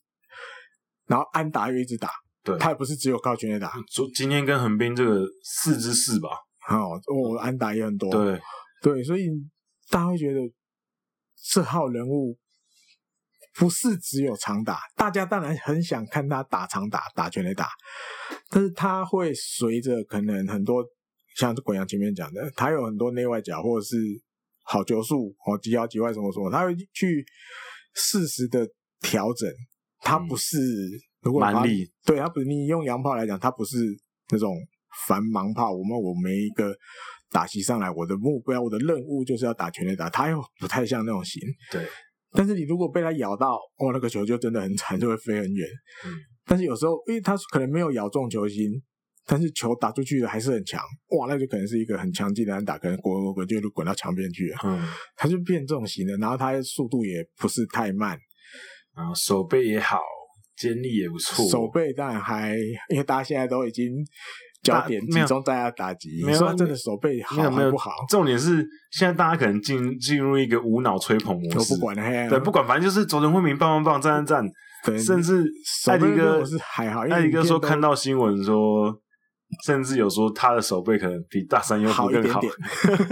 [1.07, 2.11] 然后安打又一直打，
[2.43, 3.73] 对，他也不是只有靠全垒打。
[3.91, 6.29] 昨今天跟横滨这个四之四吧。
[6.69, 8.39] 哦，我安打也很多，对
[8.83, 9.29] 对，所以
[9.89, 10.41] 大家会觉得
[11.51, 12.39] 这号人物
[13.55, 17.71] 不是只有长打，大家当然很想看他打长打，打全垒打，
[18.51, 20.85] 但是他会随着可能很多
[21.37, 23.97] 像滚阳前面讲的，他有很多内外角或者是
[24.63, 27.25] 好球数哦，几好几外什么什么，他会去
[27.95, 28.69] 适时的
[29.01, 29.51] 调整，
[30.01, 33.79] 他不是、嗯、如果蛮力，对他不是你用洋炮来讲，他不是
[34.31, 34.55] 那种。
[35.07, 36.75] 繁忙炮，我们我每一个
[37.31, 40.09] 打席上来，我的目标，我的任务就是要打全垒打。
[40.09, 41.87] 他又不太像那种型，对。
[42.33, 45.69] 但是你如果被他咬到，哦，那个球就真的很惨，就会飞很远。
[46.05, 46.13] 嗯。
[46.45, 48.71] 但是有时候，因为他可能没有咬中球心，
[49.27, 50.83] 但是球打出去的还是很强，
[51.19, 54.57] 哇，那就可能是一个很强劲的安打，可能滚滚滚就滚到墙边去了。
[54.65, 54.87] 嗯。
[55.17, 58.19] 他就变这种型的，然后他速度也不是太慢，
[58.95, 60.01] 然后手背也好，
[60.57, 61.49] 肩力也不错。
[61.49, 62.57] 手背当然还，
[62.91, 63.95] 因为大家现在都已经。
[64.69, 67.91] 焦点集中打击，没有他真的手背好还不好？
[68.09, 74.45] 重点是现在大家可能进进入一个无脑吹捧模式，不管了，对，不管，反正就是佐藤辉明棒棒棒，赞赞
[74.85, 75.45] 赞，甚至
[75.87, 78.95] 艾迪哥是还好，艾迪哥说看到新闻说，
[79.65, 82.41] 甚至有说他的手背可能比大山悠辅更好。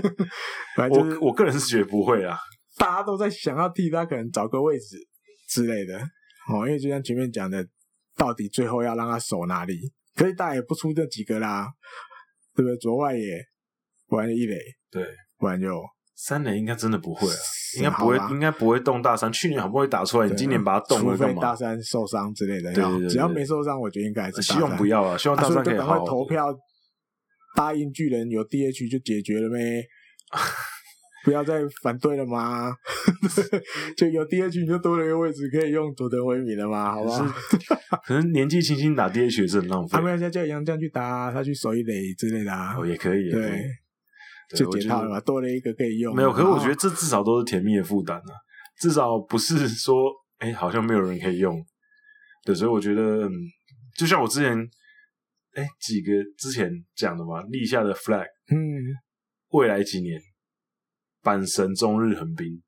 [0.90, 2.38] 我我个人是觉得不会啊，
[2.78, 4.96] 大家都在想要替他可能找个位置
[5.48, 5.98] 之类的。
[6.48, 7.66] 哦，因为就像前面讲的，
[8.16, 9.74] 到底最后要让他守哪里？
[10.16, 11.68] 可以大也不出这几个啦，
[12.56, 12.76] 对不对？
[12.78, 13.40] 左外野，
[14.08, 14.56] 不然就一垒，
[14.90, 15.06] 对，
[15.38, 15.80] 不然就
[16.16, 17.36] 三垒应该真的不会啊，
[17.76, 19.30] 应该不会，应该不会动大三。
[19.30, 21.34] 去年好不容易打出来，你今年把它动了干嘛？
[21.34, 26.46] 除非大三受伤之类的，对对对，只要没受伤，我觉得应该还是希望不要啊，希望大三可以好好投票，
[27.54, 29.84] 答应巨人有 DH 就解决了没？
[31.26, 32.72] 不要再反对了吗？
[33.98, 36.92] 就有 DH 你就多了一个位置可以用佐藤辉明了吗？
[36.92, 37.34] 好吧，
[38.06, 39.88] 可能年纪轻轻打 DH 也是很浪费。
[39.90, 43.60] 他们要叫杨将去打，他去守一垒之类的啊，哦，也可以，对，
[44.54, 46.14] 就解套了嘛，多了一个可以用。
[46.14, 48.32] 没有，可是我觉得这至少都是甜蜜的负担啊，
[48.78, 51.60] 至少不是说，哎，好像没有人可以用。
[52.44, 53.28] 对，所以我觉得，
[53.98, 54.56] 就像我之前，
[55.54, 58.56] 哎，几个之前讲的嘛，立下的 flag，嗯，
[59.50, 60.20] 未来几年。
[61.26, 62.62] 阪神中日横滨，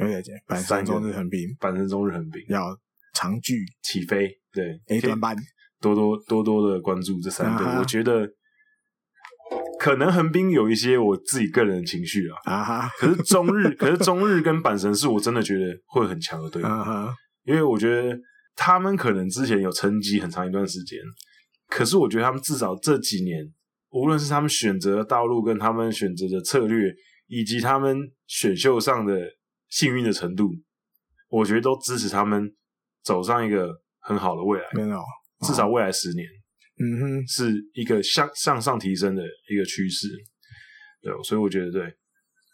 [0.00, 0.32] 有点解。
[0.48, 2.76] 阪神中日横滨，阪神中日横滨要
[3.14, 5.36] 长距起飞，对 A 段班，
[5.80, 7.64] 多多多多的关注这三队。
[7.78, 8.28] 我觉得
[9.78, 12.90] 可能横滨有一些我自己个人的情绪啊，啊哈。
[12.98, 16.66] 可是中日， 可是中日跟阪神是我真的觉得会很强的队伍。
[17.44, 18.18] 因为我觉得
[18.56, 20.98] 他们可能之前有沉寂很长一段时间，
[21.68, 23.44] 可是我觉得他们至少这几年，
[23.90, 26.92] 无论是他们选择的道路跟他们选择的策略。
[27.34, 29.18] 以及他们选秀上的
[29.70, 30.50] 幸运的程度，
[31.30, 32.54] 我觉得都支持他们
[33.02, 33.70] 走上一个
[34.00, 34.66] 很好的未来。
[34.74, 35.00] 没有，
[35.46, 36.28] 至少未来十年，
[36.78, 40.08] 嗯哼，是一个向向上提升的一个趋势。
[41.00, 41.94] 对，所以我觉得，对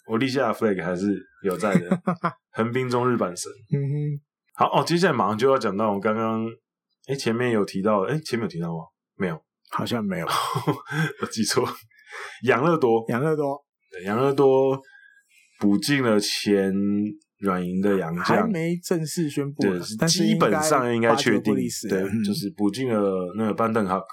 [0.06, 2.00] 我立下的 flag 还是有在的。
[2.54, 4.20] 横滨中日阪神，嗯哼，
[4.54, 6.46] 好哦，接下来马上就要讲到我刚刚，
[7.08, 8.84] 哎，前面有提到，哎，前面有提到吗？
[9.16, 10.26] 没有，好像没有，
[11.20, 11.68] 我记错，
[12.44, 13.64] 养乐多，养乐多。
[14.04, 14.80] 养乐多
[15.58, 16.72] 补进了前
[17.40, 21.54] 软银的洋将，还没正式宣布，对，但基本上应该确定，
[21.88, 24.06] 对，就是补进了那个班顿哈克。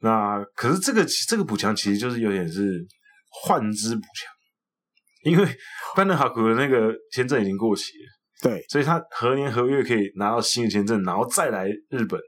[0.00, 2.86] 那可是这个这个补强其实就是有点是
[3.30, 5.56] 换支补强，因为
[5.94, 8.08] 班顿哈克的那个签证已经过期了，
[8.50, 12.20] 对，所以他何年何月可以拿到新的签证，然后再来日本，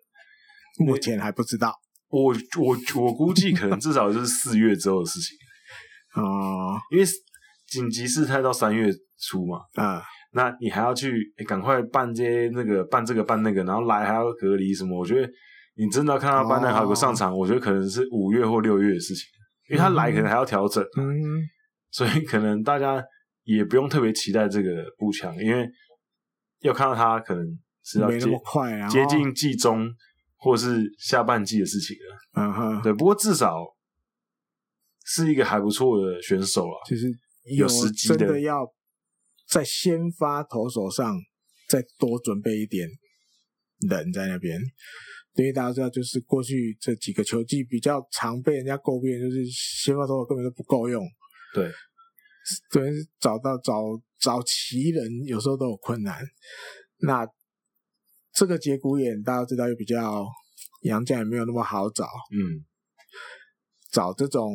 [0.78, 1.74] 目前还不知道。
[2.08, 5.36] 我我我估计可能至少就是四月之后的事情。
[6.14, 7.04] 哦，因为
[7.66, 8.88] 紧急事态到三月
[9.18, 10.02] 初嘛，啊，
[10.32, 14.98] 那你还要去赶快办这些那个办这个办那个，然后来还要隔离什么？
[14.98, 15.28] 我觉得
[15.76, 19.24] 你真的要看到班顿哈克上场，哦、我觉得可能是五月或六月的事情，
[19.70, 21.42] 因为他来可能还要调整，嗯，
[21.90, 23.02] 所以可能大家
[23.42, 25.68] 也不用特别期待这个步枪，因为
[26.60, 27.44] 要看到他可能
[27.82, 29.88] 是要接没那么快啊，接近季中
[30.36, 33.56] 或是下半季的事情了，嗯哼，对，不过至少。
[35.04, 37.06] 是一个还不错的选手啊，就是
[37.56, 38.66] 有时机的，真的要
[39.46, 41.14] 在先发投手上
[41.68, 42.88] 再多准备一点
[43.88, 44.58] 人在那边，
[45.34, 51.04] 因为大家知道，就是过去这几个球季比较常被人家诟病，就是先发投手根本就不够用。
[51.52, 51.70] 对，
[52.72, 52.90] 对，
[53.20, 53.82] 找到找
[54.18, 56.24] 找齐人有时候都有困难。
[57.00, 57.26] 那
[58.32, 60.26] 这个节骨眼大家知道又比较
[60.82, 62.64] 杨将也没有那么好找，嗯。
[63.94, 64.52] 找这种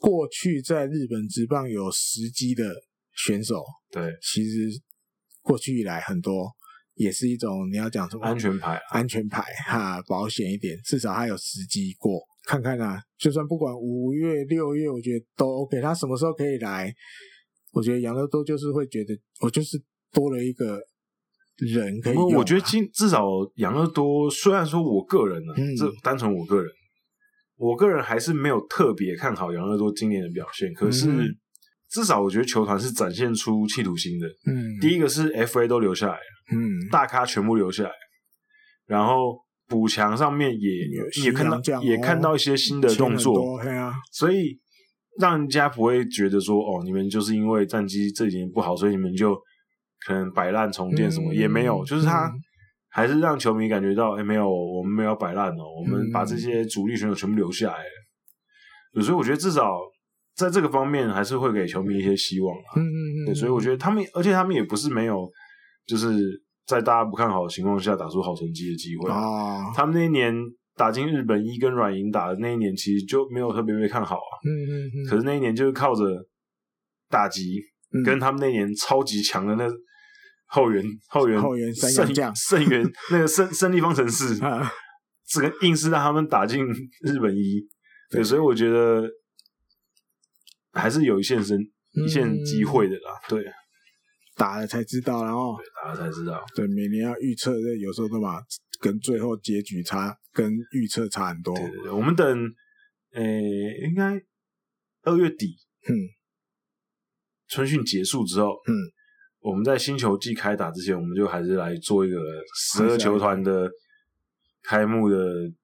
[0.00, 2.64] 过去在日本职棒有时机的
[3.14, 3.62] 选手，
[3.92, 4.68] 对，其实
[5.40, 6.50] 过去以来很多
[6.94, 16.92] 也是一种你要讲什么安全牌，安全牌哈，保险一点，至少他有时机过，看看啊，就算不管五月六月，我觉得都 OK，他什么时候可以来？
[17.70, 19.80] 我觉得杨乐多就是会觉得，我就是
[20.10, 20.80] 多了一个
[21.58, 22.16] 人可以。
[22.16, 23.24] 我觉得今至少
[23.58, 26.68] 养乐多，虽然说我个人呢，嗯，这单纯我个人。
[27.62, 31.06] 我个人还是没有特别看好杨乐多今年的表现，可是
[31.88, 34.26] 至少我觉得球团是展现出企图心的。
[34.50, 36.20] 嗯，第一个是 FA 都留下来了，
[36.52, 37.92] 嗯，大咖全部留下来，
[38.86, 39.38] 然后
[39.68, 40.70] 补强上面也
[41.24, 44.58] 也看到也看到一些新的动作，啊，所以
[45.20, 49.36] 让人家不会觉得说哦，你们就是因为战绩这几年不好，所以你们就
[50.04, 52.28] 可能摆烂重建什么，也没有，就是他。
[52.94, 57.78] 还是让球迷感觉到，哎、欸，没有，我们没有摆烂哦，我们把这些主力选手全部留下来。
[58.94, 59.78] 嗯、所以我觉得至少
[60.36, 62.54] 在这个方面还是会给球迷一些希望。
[62.76, 63.24] 嗯嗯嗯。
[63.24, 65.26] 对，所以我觉得他们，而且他们也不是没有，
[65.86, 66.12] 就是
[66.66, 69.10] 在大家不看好的情况下打出好成绩的机会。
[69.10, 69.72] 啊。
[69.74, 70.34] 他们那一年
[70.76, 74.32] 打进日本一跟软银打的那一年，其实就没有特别被看好啊。
[74.44, 75.08] 嗯嗯嗯。
[75.08, 76.04] 可是那一年就是靠着
[77.08, 77.58] 打击，
[77.94, 79.66] 嗯、跟他们那年超级强的那。
[80.52, 82.34] 后援后援后援三洋将。
[82.36, 84.38] 胜援那个胜胜利方程式，
[85.26, 86.62] 这个硬是让他们打进
[87.00, 87.60] 日本一，
[88.10, 89.08] 对，对，所以我觉得
[90.72, 91.58] 还是有一线生
[91.92, 93.42] 一线机会的啦，对，
[94.36, 98.42] 打了才知道，然后打了才知道，对，每年要预测，这有时候都嘛
[98.78, 101.54] 跟最后结局差，跟预测差很多。
[101.56, 102.54] 对对对，我们等，
[103.14, 104.20] 诶，应该
[105.02, 105.56] 二月底，
[105.88, 105.96] 嗯，
[107.48, 108.74] 春训结束之后，嗯，
[109.42, 112.18] 我们在新球季开打之前，我们就还是来做一个
[112.54, 113.68] 十二球团的
[114.62, 115.16] 开幕的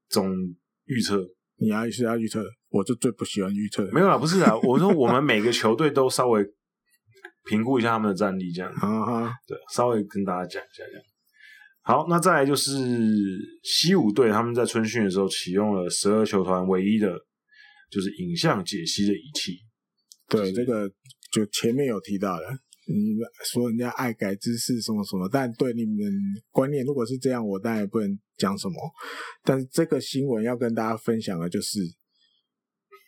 [0.09, 0.33] 总
[0.87, 1.24] 预测。
[1.61, 2.45] 你还是要预测？
[2.68, 3.89] 我就最不喜欢预测。
[3.93, 6.45] 没有啦，不是啊，我说我们每个球队都稍微
[7.45, 8.70] 评估一下他们的战力，这样。
[8.83, 11.03] 啊哈，对，稍微跟大家讲一下这样。
[11.83, 12.70] 好，那再来就是
[13.62, 17.18] 西武队，他们在春训的时候启用了十二球团唯一的，
[17.91, 19.57] 就是影像解析的仪器。
[20.29, 20.89] 对，这个
[21.33, 22.47] 就前面有提到了，
[22.89, 26.11] 你们说人家爱改姿势什么什么，但对你们
[26.51, 28.74] 观念如果是这样，我当然也不能讲什么。
[29.45, 31.80] 但是这个新闻要跟大家分享的就是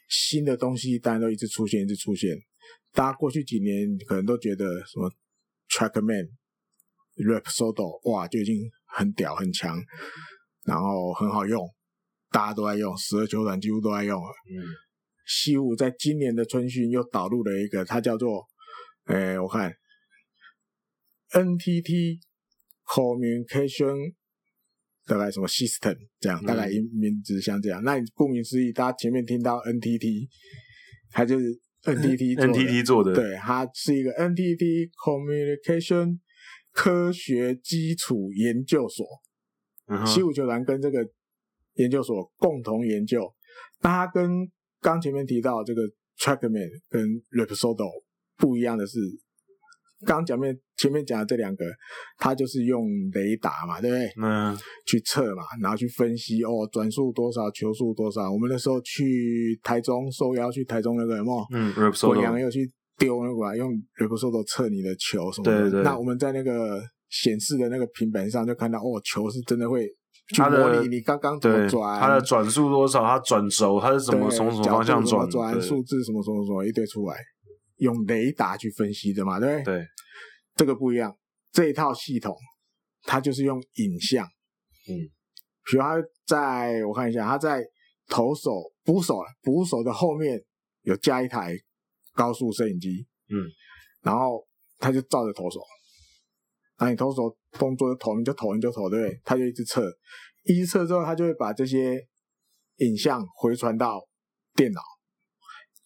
[0.09, 2.37] 新的东西，当然都一直出现，一直出现。
[2.93, 5.11] 大家过去几年可能都觉得什么
[5.71, 6.29] TrackMan。
[7.17, 9.79] Rapsodo 哇，就已经很屌很强，
[10.65, 11.69] 然后很好用，
[12.31, 14.29] 大家都在用，十二球团几乎都在用了。
[14.49, 14.65] 嗯，
[15.27, 18.43] 西武在今年的春训又导入了一个，它叫做，
[19.13, 19.73] 哎，我看
[21.33, 22.21] NTT
[22.87, 24.15] Communication
[25.07, 27.83] 大概什么 System 这样，大概名字像这样。
[27.83, 30.29] 嗯、那你顾名思义，大家前面听到 NTT，
[31.11, 31.47] 它就是
[31.83, 36.19] NTT NTT 做的，对，它是一个 NTT Communication。
[36.73, 39.05] 科学基础研究所，
[40.07, 41.05] 西武球团跟这个
[41.75, 43.35] 研究所共同研究。
[43.81, 44.49] 那它跟
[44.81, 45.83] 刚前面提到这个
[46.21, 47.91] TrackMan 跟 Rapsodo
[48.41, 48.99] 不一样的是，
[50.05, 51.65] 刚讲面前面讲的这两个，
[52.19, 54.07] 它就是用雷达嘛，对不对？
[54.21, 54.59] 嗯。
[54.87, 58.33] 去测嘛，然后去分析哦，转速多少，球速多少。
[58.33, 62.69] 我们那时候去台中受邀去台中那个什么，嗯滚羊又去。
[63.01, 66.79] 丢那个用 r e p s o d o 测你的球什么的，对对对，那我们在那个
[67.09, 69.89] 显示的那个平板上就看到，哦，球是真的会
[70.35, 77.17] 去模拟你刚刚怎么转，它的转速多少，它转轴，它是怎么从什么方向转，转数字什么什么什么一堆出来，
[77.81, 79.79] 用雷达去分析的嘛，对不对？
[79.79, 79.87] 对，
[80.55, 81.15] 这个不一样，
[81.53, 82.37] 这一套系统
[83.03, 84.25] 它就是用影像，
[84.89, 84.95] 嗯，
[85.65, 87.63] 比如它在我看一下，它在
[88.07, 90.41] 投手捕手捕手的后面
[90.83, 91.57] 有加一台。
[92.13, 93.39] 高速摄影机，嗯，
[94.03, 94.45] 然后
[94.79, 95.61] 它就照着投手，
[96.79, 99.21] 那你投手动作就投，你就投，你就投，对不对？
[99.25, 99.89] 他就一直测，
[100.45, 102.05] 一直测之后，它就会把这些
[102.79, 104.01] 影像回传到
[104.55, 104.81] 电脑，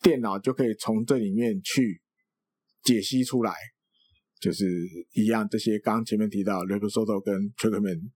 [0.05, 2.01] 电脑就可以从这里面去
[2.85, 3.53] 解析出来，
[4.41, 4.65] 就是
[5.15, 8.11] 一样这些刚前面提到 Rapsodo 跟 TrackMan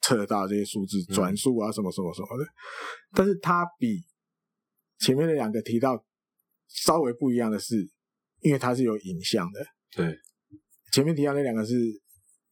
[0.00, 2.44] 测得到这些数字转速啊什么什么什么的，
[3.12, 4.02] 但是它比
[4.98, 6.04] 前面的两个提到。
[6.72, 7.74] 稍微不一样的是，
[8.42, 9.60] 因为它是有影像的。
[9.90, 10.16] 对，
[10.92, 11.74] 前面提到那两个是，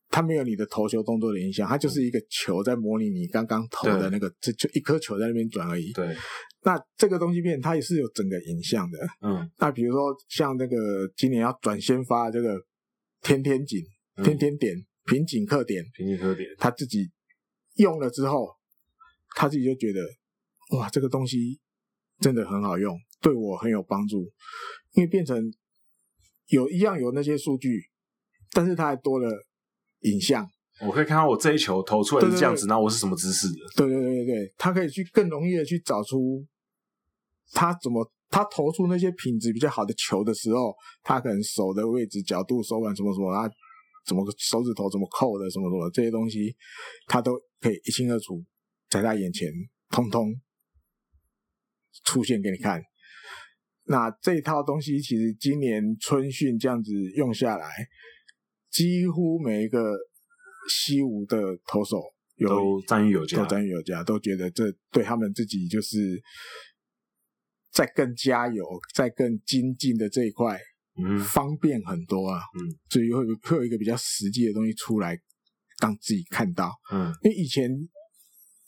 [0.08, 5.92] 它没有你的投球动作的影像，它就是一个球在模拟你刚刚投的那个，这就一颗球在那边转而已。
[5.92, 6.16] 对，
[6.68, 8.98] 那这个东西片它也是有整个影像的。
[9.22, 10.76] 嗯，那比如说像那个
[11.16, 12.60] 今年要转先发的这个
[13.22, 13.80] 天天井、
[14.22, 17.10] 天天点、瓶颈客点、瓶颈客点，他自己
[17.76, 18.50] 用了之后，
[19.34, 20.00] 他自己就觉得
[20.76, 21.58] 哇，这个东西
[22.20, 22.94] 真的很好用。
[23.22, 24.30] 对我很有帮助，
[24.92, 25.50] 因为变成
[26.48, 27.82] 有一样有那些数据，
[28.52, 29.30] 但是他还多了
[30.00, 30.46] 影像。
[30.86, 33.54] 我可以看到我这一球投出来是这样子，那我是什么姿势的？
[33.74, 36.46] 对对对对对，他可以去更容易的去找出
[37.52, 43.52] 他怎么他投出那些品质比较好的球的时候，他可能手的位置、角度、手腕什么什么，他
[44.06, 46.54] 怎么手指头怎么扣的什么什么这些东西，
[47.06, 48.44] 他都可以一清二楚
[48.90, 49.50] 在他眼前
[49.90, 50.34] 通通
[52.04, 52.82] 出现给你看。
[53.84, 57.70] 那这套东西其实今年春训这样子用下来，
[58.70, 59.96] 几乎每一个
[60.68, 62.02] 西武的投手
[62.36, 66.20] 有都赞誉有加，都赞誉有加，都觉得这对他们自己就是
[67.72, 68.64] 在更加油、
[68.94, 70.58] 在更精进的这一块，
[71.02, 75.16] 嗯，方便很多啊，嗯，所以会会有一个比较实际的东西出来
[75.80, 77.70] 让自己看到，嗯，因为以前。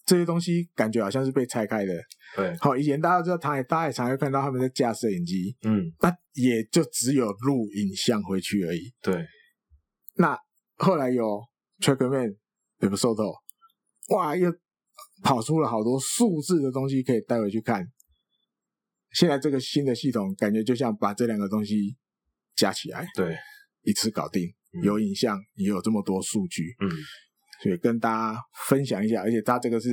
[0.07, 1.95] 这些东西感觉好像是被拆开的。
[2.35, 8.93] 对，好，以前大家知道，他也大家也常会看到他们在架摄影机，嗯，那也就只有录影像回去而已。
[9.01, 9.25] 对，
[10.17, 10.37] 那
[10.79, 11.41] 后来有
[11.81, 12.35] TrackMan
[12.81, 13.37] Rapsodo，
[14.09, 14.53] 哇，又
[15.23, 17.87] 跑出了好多数字的东西可以带回去看。
[19.13, 21.97] 现在这个新的系统，感觉就像把这两个东西
[22.57, 23.37] 加起来，对，
[23.83, 26.91] 一次搞定，嗯、有影像也有这么多数据，嗯。
[27.63, 29.91] 所以跟大家分享一下，而且他这个是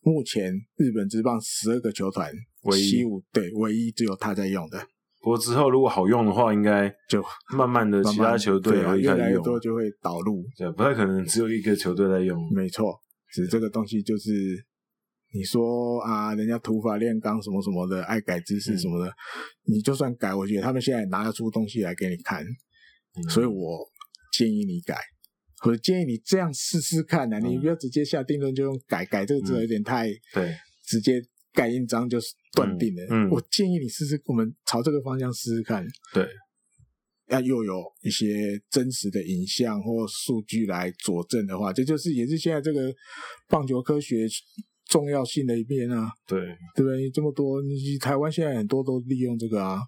[0.00, 2.32] 目前日本职棒十二个球团
[2.62, 4.78] 唯一，对，唯一只有他在用的。
[5.20, 7.22] 不过之后如果好用的话，应该就
[7.54, 10.42] 慢慢的其他球队越来越多就会导入。
[10.56, 12.40] 对，不太可能只有一个球队在用。
[12.54, 12.98] 没错，
[13.32, 14.30] 只是这个东西就是
[15.34, 23.86] 你说啊，人家土法炼钢什么什么的，爱改姿势什么的，嗯、你就算改，我觉得他们现在拿得出东西来给你看，嗯、所以我
[24.32, 24.96] 建议你改，
[25.58, 30.56] 或者建议你这样试试看啊，嗯、你不要直接下定论就用改改这个字有点太对，
[30.86, 31.20] 直接
[31.52, 33.28] 盖印章就是断定了。
[33.30, 35.86] 我建议你试试，我们朝这个方向试试看。
[36.14, 36.26] 对，
[37.28, 42.90] 要又有一些真实的影像或数据来佐证的话，这就是也是现在这个
[43.46, 44.26] 棒球科学。
[44.88, 46.40] 重要性的一面啊，对
[46.74, 47.02] 对不对？
[47.02, 49.78] 你这么多，你台湾现在很多都利用这个啊，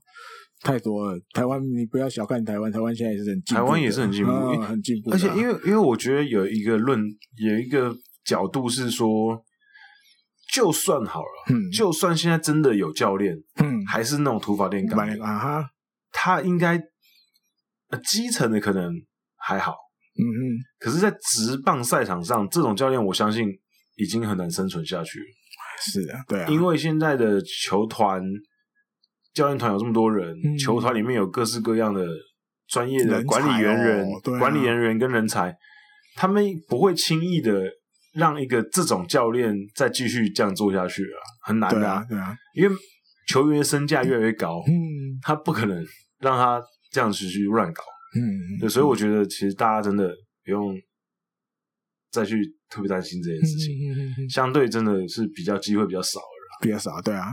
[0.61, 1.18] 太多了。
[1.32, 5.11] 台湾你不要小看台湾，台湾现在也是很进步，台湾也是很进步，啊、很进步。
[5.11, 7.01] 而且因为因为我觉得有一个论
[7.38, 9.42] 有一个角度是说，
[10.53, 15.70] 就算好了，嗯，就算现在真的有教练，嗯，还是那种土法炼钢啊哈，
[16.12, 16.78] 他应该
[18.05, 18.92] 基层的可能
[19.36, 19.72] 还好，
[20.18, 23.48] 嗯嗯，可是，在职棒赛场上，这种教练我相信。
[24.01, 25.18] 已经很难生存下去。
[25.20, 25.24] 了，
[25.82, 28.22] 是的，对啊，因为现在的球团
[29.32, 32.07] 教练团有这么多人，嗯、球团里面有各式各样的
[32.66, 35.55] 专业的管理员人、哦啊、管理人员跟人才，
[36.16, 37.62] 他们不会轻易的
[38.14, 42.74] 让一个这种教练再继续这样做下去啊，很难的、啊，对啊，因为
[43.28, 44.72] 球员的身价越来越高，嗯，
[45.22, 45.82] 他不可能
[46.18, 47.82] 让他这样子去乱搞，
[48.16, 50.74] 嗯，对，所以我觉得其实大家真的不用
[52.11, 52.36] 再去。
[52.71, 57.27] 特别担心这件事情，相对真的是比较机会比较少了，比较少，对啊。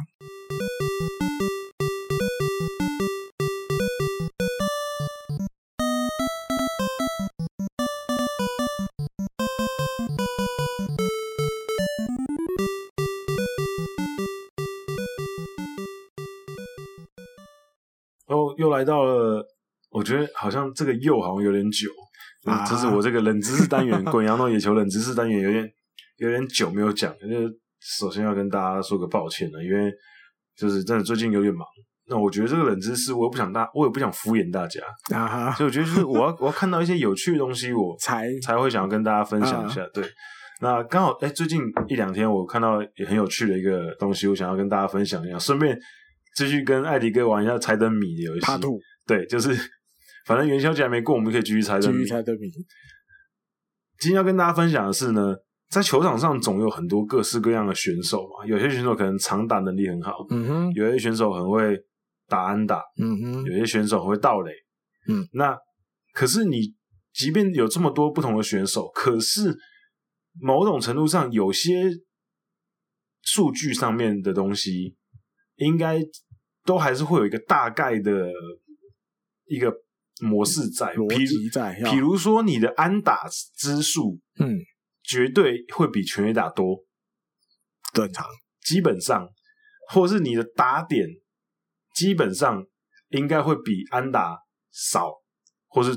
[18.25, 19.45] 然后又来到了，
[19.91, 21.89] 我觉得好像这个又好像有点久。
[22.51, 25.69] 啊，这是我这个冷知识单元，滚羊肉野球冷知识单元有点
[26.17, 27.27] 有点久没有讲，就
[27.79, 29.91] 首先要跟大家说个抱歉了，因为
[30.55, 31.65] 就是真的最近有点忙。
[32.09, 34.81] 那我觉得这个冷知识，我也不想大，我也不想敷衍大家
[35.13, 39.83] 啊哈，所以我觉得就是我要我要看到一些有趣的东西，我才才会想要跟大家分享一下。
[39.83, 40.03] 啊、对，
[40.61, 45.77] 那刚好哎，最近一两天我看到也很有趣的一个东西，我想要跟大家分享一下，顺便
[46.37, 48.67] 继续跟艾迪哥玩一下猜灯谜的游戏。
[49.05, 49.55] 对，就是。
[50.27, 51.99] 反正元宵节还没过，我们可以继续猜灯谜。
[51.99, 52.51] 继续猜灯谜。
[53.97, 55.33] 今天要跟大家分享的是呢，
[55.69, 58.45] 在球场上总有很多各式各样的选手嘛。
[58.45, 60.73] 有些选手可能长打能力很好，嗯哼。
[60.73, 61.79] 有些选手很会
[62.27, 63.43] 打安打，嗯哼。
[63.45, 64.51] 有些选手很会盗垒，
[65.07, 65.25] 嗯。
[65.31, 65.57] 那
[66.11, 66.75] 可是你，
[67.13, 69.57] 即便有这么多不同的选手，可是
[70.41, 71.89] 某种程度上，有些
[73.21, 74.97] 数据上面的东西，
[75.55, 76.01] 应该
[76.65, 78.29] 都还是会有一个大概的
[79.45, 79.73] 一个。
[80.21, 84.57] 模式在，逻辑在，比如说你的安打支数，嗯，
[85.03, 86.83] 绝对会比全垒打多，
[87.93, 88.25] 正常。
[88.65, 89.27] 基本上，
[89.89, 91.07] 或是你的打点，
[91.93, 92.65] 基本上
[93.09, 94.37] 应该会比安打
[94.71, 95.11] 少，
[95.67, 95.91] 或是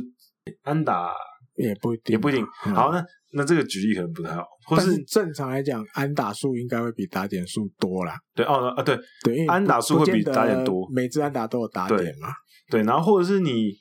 [0.62, 1.12] 安打
[1.54, 2.46] 也不一定，也不一定。
[2.74, 3.02] 好，那
[3.32, 8.14] 那这个举例可能不太好，或是，是正常来讲，安打数应该会比打点数多啦。
[8.34, 12.28] 对哦啊，对对，安打数会比打点多，每支安打都有打点嘛。
[12.68, 13.72] 对，然后或者是你。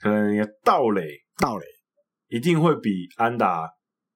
[0.00, 1.02] 可能你的盗垒，
[1.38, 1.64] 盗垒
[2.28, 3.68] 一定会比安打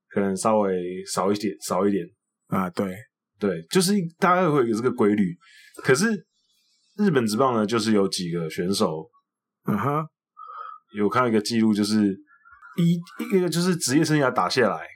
[0.08, 2.04] 可能稍微少一点，少一点
[2.48, 2.70] 啊。
[2.70, 2.94] 对
[3.38, 5.36] 对，就是大概会有这个规律。
[5.82, 6.06] 可是
[6.96, 9.10] 日本职棒呢，就是有几个选手，
[9.64, 10.06] 嗯哼，
[10.94, 12.14] 有看到一个记录，就是
[12.76, 13.00] 一
[13.34, 14.86] 一个就是职业生涯打下来，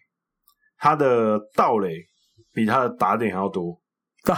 [0.77, 1.91] 他的盗垒
[2.53, 3.81] 比他的打点还要多。
[4.23, 4.37] 到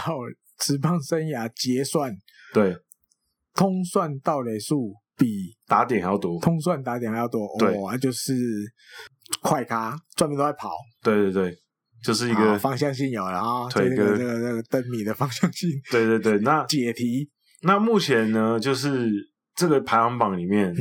[0.57, 2.11] 职棒生涯结算，
[2.53, 2.75] 对，
[3.53, 4.95] 通算盗垒数。
[5.19, 8.33] 比打点还要多，通算打点还要多，对，哦，就是
[9.41, 10.71] 快咖，专门都在跑。
[11.03, 11.55] 对对对，
[12.03, 15.69] 就是一个方向性有了啊，对，那个那个那个灯谜的方向性。
[15.91, 17.29] 对对对，那解题，
[17.61, 19.11] 那目前呢，就是
[19.53, 20.79] 这个排行榜里面，嗯，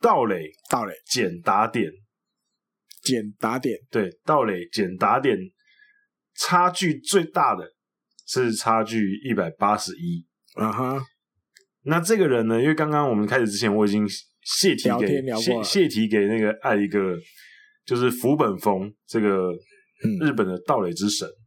[0.00, 1.90] 盗垒盗垒减打点。
[3.02, 5.38] 减打点，对，盗垒减打点
[6.34, 7.64] 差距最大的
[8.26, 10.26] 是差距一百八十一，
[10.56, 11.00] 啊哈。
[11.86, 12.60] 那这个人呢？
[12.60, 14.06] 因为刚刚我们开始之前，我已经
[14.42, 17.16] 泄题给泄泄题给那个爱一个，
[17.84, 19.52] 就是福本丰这个
[20.20, 21.38] 日本的盗垒之神，嗯、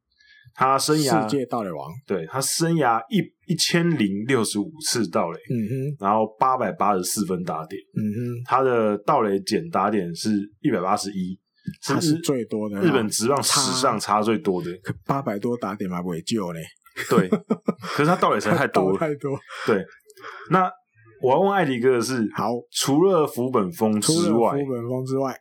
[0.56, 3.20] 他生涯世界盗垒王，对，他生涯一
[3.52, 11.38] 一千零六十五次盗垒，嗯哼，然后八百八十四分打点，嗯哼，他的盗垒减打点是一百八十一，
[11.84, 14.72] 他是最多的，日本职棒史上差最多的，
[15.06, 16.62] 八百多打点嘛，不会救嘞，
[17.10, 17.30] 对，
[17.82, 19.86] 可是他盗垒实在太多了， 太多，对。
[20.50, 20.72] 那
[21.22, 25.36] 我要问艾迪哥的是，好，除了福本丰之外，福本丰之外，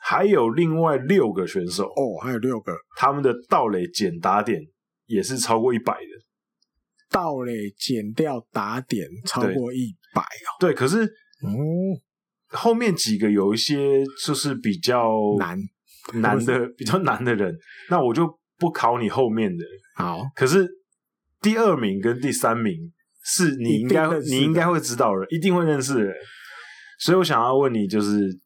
[0.00, 4.60] 还有另外六个选手哦，还有六个，他们的盗垒减打点
[5.06, 6.28] 也是超过一百的。
[7.10, 10.48] 盗垒减掉打点超过一百哦。
[10.60, 11.48] 对，可是哦，
[12.48, 15.58] 后面几个有一些就是比较难
[16.20, 17.52] 难的 比较难的人，
[17.90, 19.64] 那我就不考你后面的。
[19.96, 20.68] 好，可是
[21.40, 22.74] 第二名跟第三名
[23.28, 26.14] 是你应该你应该会知道的，一定会认识的人。
[26.98, 28.36] 所以我想要问你，就是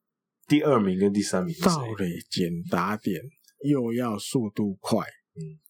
[0.49, 3.21] 第二名跟第三名，盗垒减打点
[3.65, 4.99] 又要速度快，
[5.37, 5.63] 嗯。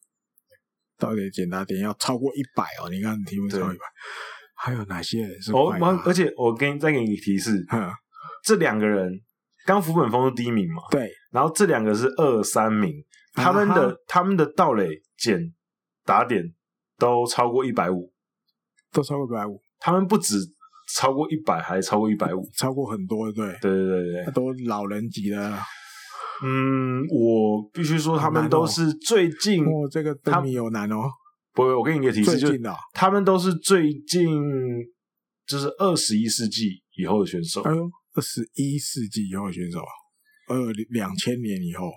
[0.97, 2.89] 到底检打点要超过一百哦？
[2.89, 3.83] 你看题目超过一百，
[4.55, 5.77] 还有哪些人是快？
[5.79, 7.91] 哦，而且我给你再给你提示，嗯，
[8.43, 9.11] 这两个人
[9.65, 10.81] 刚福本丰是第一名嘛？
[10.91, 12.93] 对，然后这两个是二三名，
[13.33, 14.87] 他们的、啊、他们的道垒
[15.17, 15.53] 检
[16.05, 16.41] 打点
[16.97, 18.12] 都超过一百五，
[18.93, 20.35] 都超过一百五，他们不止
[20.95, 25.57] 超过一百，还超过一百五，超过很多，对，对对对对，都老人级的。
[26.45, 29.63] 嗯，我必须说，他们都是最近。
[29.63, 31.09] 哦，这个灯谜有难哦。
[31.53, 32.59] 不，我给你一个提示，就是
[32.93, 34.27] 他们都是最近，
[35.45, 37.61] 就是二十一世纪以后的选手。
[37.61, 39.79] 哎呦，二十一世纪以后的选手，
[40.49, 40.57] 呃，
[40.89, 41.91] 两千年以后。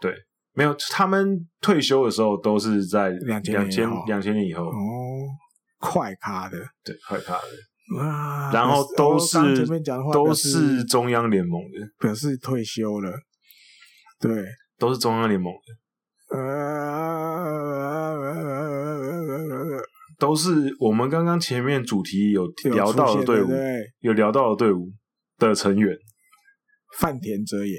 [0.00, 0.12] 对，
[0.52, 4.64] 没有，他们退休的时候都是在两千两千两千年以后。
[4.64, 4.72] 哦，
[5.78, 8.00] 快咖的，对，快咖的。
[8.00, 9.38] 啊，然后都是
[10.12, 13.10] 都是中央联盟的，表示退休了。
[14.20, 14.44] 对，
[14.78, 15.60] 都是中央联盟的，
[20.18, 20.50] 都是
[20.80, 23.48] 我们刚刚前面主题有聊到的队伍，
[24.00, 24.92] 有聊到的队伍
[25.38, 25.96] 的成员。
[26.98, 27.78] 饭田哲也。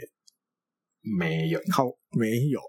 [1.02, 1.86] 没有，好，
[2.18, 2.60] 没有，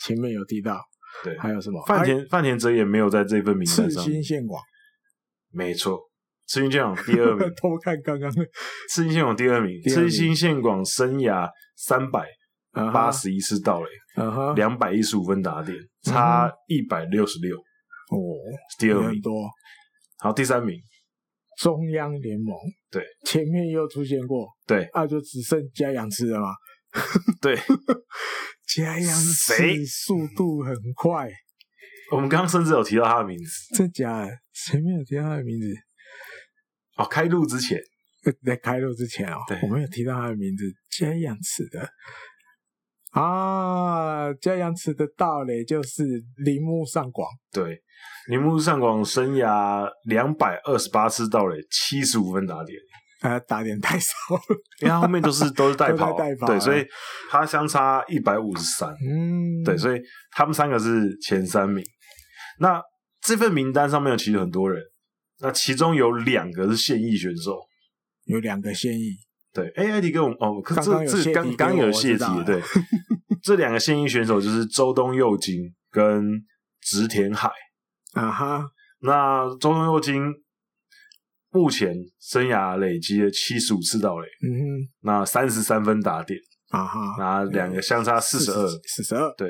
[0.00, 0.80] 前面有提到，
[1.22, 1.84] 对，还有什么？
[1.86, 4.02] 饭田饭田哲也没有在这份名单上。
[4.04, 4.60] 赤心宪广，
[5.50, 6.00] 没错，
[6.46, 7.48] 赤心线广第二名。
[7.56, 8.30] 偷看刚刚，
[8.90, 12.26] 赤心线广第二名，赤心线广生涯三百。
[12.92, 13.88] 八十一次盗垒，
[14.56, 17.56] 两百一十五分打点，差一百六十六。
[17.56, 18.18] 哦，
[18.80, 19.48] 第二名多。
[20.18, 20.76] 好，第三名，
[21.60, 22.52] 中央联盟。
[22.90, 24.48] 对，前面又出现过。
[24.66, 26.48] 对，那就只剩加阳次了吗？
[27.42, 27.56] 对，
[28.74, 31.28] 加阳次速度很快。
[32.12, 33.74] 我们刚刚甚至有提到他的名字。
[33.74, 34.28] 真假？
[34.52, 35.66] 前面有提到他的名字。
[36.96, 37.78] 哦，开录之前，
[38.44, 40.64] 在开录之前哦，我们有提到他的名字，
[40.96, 41.88] 加阳次的。
[43.10, 46.04] 啊，这样子的道理就是
[46.36, 47.28] 铃木上广。
[47.50, 47.82] 对，
[48.28, 52.78] 铃木上广生涯两百二十八次道垒，七十五分打点。
[53.24, 54.40] 啊，打点太少了，
[54.82, 56.14] 因为他后面 都是都是代跑。
[56.46, 56.84] 对，所以
[57.30, 58.90] 他相差一百五十三。
[58.90, 60.00] 嗯，对，所以
[60.32, 61.82] 他们三个是前三名。
[62.60, 62.80] 那
[63.22, 64.82] 这份名单上面有其实很多人，
[65.40, 67.58] 那其中有两个是现役选手，
[68.26, 69.16] 有两个现役。
[69.54, 72.60] 对，，A I D 跟我们哦，可是这这刚刚有谢题，对，
[73.42, 76.44] 这两个现役选手就是周东佑京跟
[76.82, 77.48] 植田海
[78.12, 78.66] 啊哈。
[79.00, 80.32] 那周东佑京
[81.54, 89.48] 目前生涯累积了七十五次盗垒，嗯哼，那三十三分打点啊哈，那两个相差四十二，四十二，对。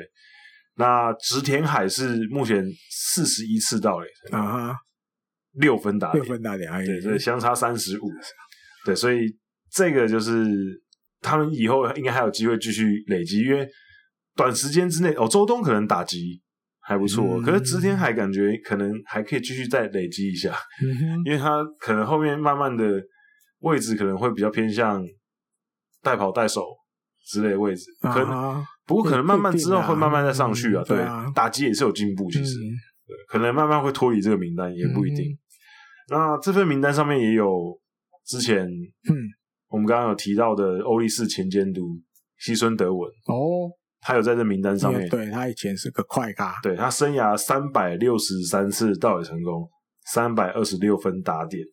[0.75, 4.77] 那植田海是目前四十一次盗垒啊哈，
[5.53, 8.09] 六分打点，六分打点，对，所以相差三十五，
[8.85, 9.37] 对，所以。
[9.71, 10.31] 这个就是
[11.19, 13.67] 他们以后应该还有机会继续累积，因为
[14.33, 16.41] 短时间之内哦，周东可能打击
[16.85, 20.53] 还不错，嗯、可是植田海感觉可能还可以继续再累积一下，
[20.83, 23.01] 嗯，因为他可能后面慢慢的
[23.59, 25.03] 位置可能会比较偏向
[26.01, 26.63] 带跑带手
[27.25, 31.03] 之类的位置，啊、可能不过可能慢慢之后会慢慢再上去啊，对，
[31.33, 32.59] 打击也是有进步，其实、
[33.27, 35.31] 可能慢慢会脱离这个名单也不一定。
[35.31, 35.37] 嗯、
[36.09, 37.79] 那这份名单上面也有
[38.25, 39.15] 之前嗯。
[39.67, 41.81] 我们刚刚有提到的欧力士前监督
[42.37, 43.67] 西村德文哦，
[44.07, 45.09] 他有在这名单上面。
[45.09, 49.67] 对，他以前是个快咖，对，他生涯三百六十三次盗垒成功，
[50.11, 51.65] 三百二十六分打点，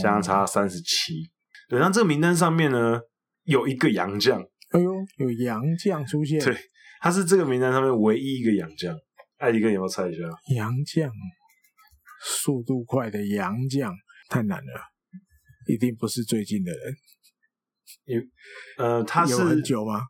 [0.00, 1.28] 相差三十七。
[1.68, 3.00] 对，那这个名单上面呢，
[3.42, 4.40] 有一个洋将。
[4.70, 6.38] 哎呦，有洋将出现。
[6.40, 6.56] 对，
[7.00, 8.96] 他是这个名单上面唯一一个洋将。
[9.38, 10.22] 艾迪哥，你要猜一下？
[10.54, 11.10] 洋将，
[12.22, 13.92] 速度快的洋将，
[14.28, 14.80] 太难了，
[15.66, 16.94] 一定不是最近的人。
[18.04, 18.22] 有，
[18.78, 20.00] 呃，他是有很久吗？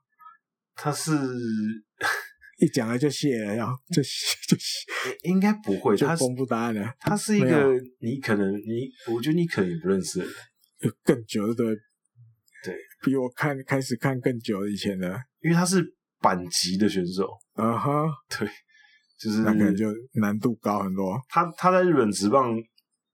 [0.74, 1.12] 他是
[2.60, 4.56] 一讲了就谢了，然后就就
[5.28, 6.92] 应该不会，他公布答案了。
[7.00, 10.34] 他是一个你可能你，我觉得你可能也不认识的人，
[10.80, 11.74] 有更久的对，
[12.64, 15.08] 对，比我看开始看更久以前的，
[15.40, 15.82] 因为他是
[16.20, 18.04] 板级的选手，啊哈，
[18.38, 18.48] 对，
[19.18, 19.86] 就是那可能就
[20.20, 21.20] 难度高很多。
[21.28, 22.54] 他他在日本职棒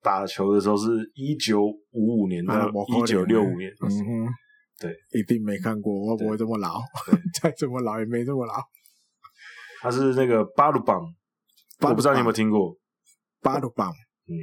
[0.03, 4.33] 打球的时候是一九五五年到一九六五年，嗯哼。
[4.79, 6.81] 对，一定没看过，我不会这么老，
[7.43, 8.55] 再这么老也没这么老。
[9.81, 11.03] 他是那个巴鲁邦
[11.81, 12.77] 我不知道你有没有听过。
[13.41, 13.91] 巴鲁棒，
[14.27, 14.35] 嗯，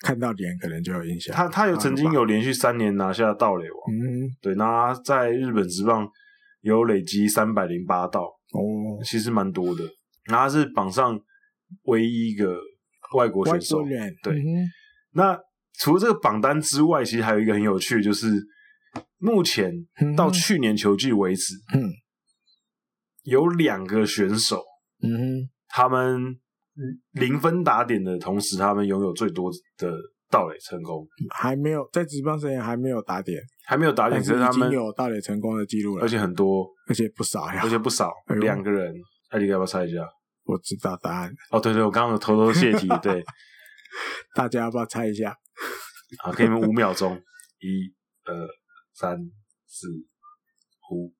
[0.00, 1.34] 看到脸可能就有印象。
[1.34, 6.08] 他他有曾经有连续三年拿下盗垒王，嗯，对，那他在日本职棒
[6.62, 9.84] 有累积三百零八道，哦，其实蛮多的。
[10.24, 11.18] 然后他是榜上
[11.84, 12.58] 唯一一个
[13.14, 13.82] 外国选手，
[14.22, 14.38] 对。
[14.38, 14.66] 嗯、
[15.12, 15.38] 那
[15.74, 18.26] 除了这个榜单之外，其实还有一个很有趣的，就是
[19.18, 19.72] 目前
[20.16, 21.90] 到去年球季为止，嗯，
[23.24, 24.62] 有两个选手，
[25.02, 26.38] 嗯哼，他们
[27.12, 29.92] 零分打点的同时，他们拥有最多的
[30.30, 38.94] 盗垒成功，还没有在职棒生涯还没有打点，还没有打点，只是他们有盗垒成功的记录了，而且很多，而且不少呀，而且不少，两个人，
[39.30, 39.98] 艾迪要不要猜一下？
[40.44, 41.30] 我知道答案。
[41.50, 43.22] 哦，对对，我刚刚有偷偷泄题， 对，
[44.34, 45.36] 大家要不要猜一下？
[46.22, 47.14] 好，给你们五秒钟，
[47.60, 47.92] 一、
[48.24, 48.34] 二、
[48.98, 49.16] 三、
[49.64, 49.86] 四、
[50.90, 51.14] 五，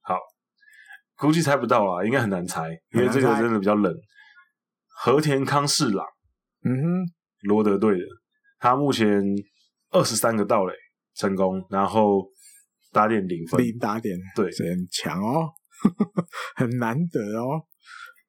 [0.00, 0.18] 好，
[1.16, 3.94] 估计猜不到啊，应该很难猜，因为这个真的比较冷。
[4.96, 6.04] 和田康士朗，
[6.64, 7.12] 嗯哼，
[7.42, 8.04] 罗德队的，
[8.58, 9.22] 他目前
[9.90, 10.74] 二十三个盗垒
[11.14, 12.28] 成功，然后
[12.90, 15.48] 打点零分，零打点，对，很强哦，
[16.56, 17.62] 很难得哦。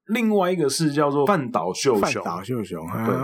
[0.05, 3.15] 另外一个是叫做饭岛秀雄，饭岛秀雄，啊、对，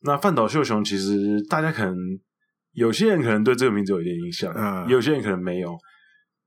[0.00, 1.94] 那饭岛秀雄其实大家可能
[2.76, 5.76] 有些人可能对这个名字有一点印象，嗯，有些人可能没有。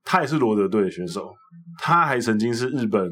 [0.02, 1.30] 他也是罗德队的选手，
[1.78, 3.06] 他还曾经是日本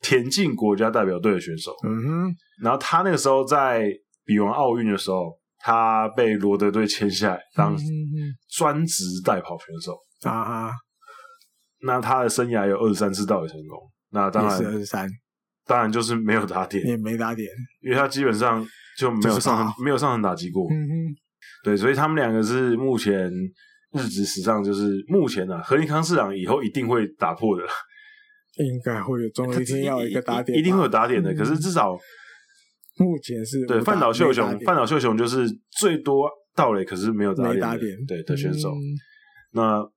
[0.00, 2.34] 田径国家代表队的选手，嗯哼。
[2.62, 3.88] 然后他那个时候在
[4.24, 7.76] 比完奥运的时候，他被罗德队签下来当
[8.48, 9.96] 专职代跑选手
[10.28, 10.72] 啊哈。
[11.82, 13.78] 那他的生涯有二十三次盗垒成功，
[14.10, 15.08] 那当然是二十三。
[15.64, 17.48] 当然就是没有打点，也没打点，
[17.80, 18.66] 因为他基本上
[18.98, 20.66] 就没有上没有上场打击过。
[20.72, 20.92] 嗯哼，
[21.64, 23.30] 对，所以他们两个是目前
[23.92, 27.62] 日职史上就是目前啊，和林康市长以后一定会打破的，
[28.64, 31.34] 应该会有，总有一天要有一个打点，一定会有打点的。
[31.34, 31.92] 可是至少
[32.98, 35.46] 目前是对范岛秀雄，范岛秀雄就是
[35.78, 38.72] 最多盗垒，可是没有打点，对的选手。
[39.52, 39.88] 那。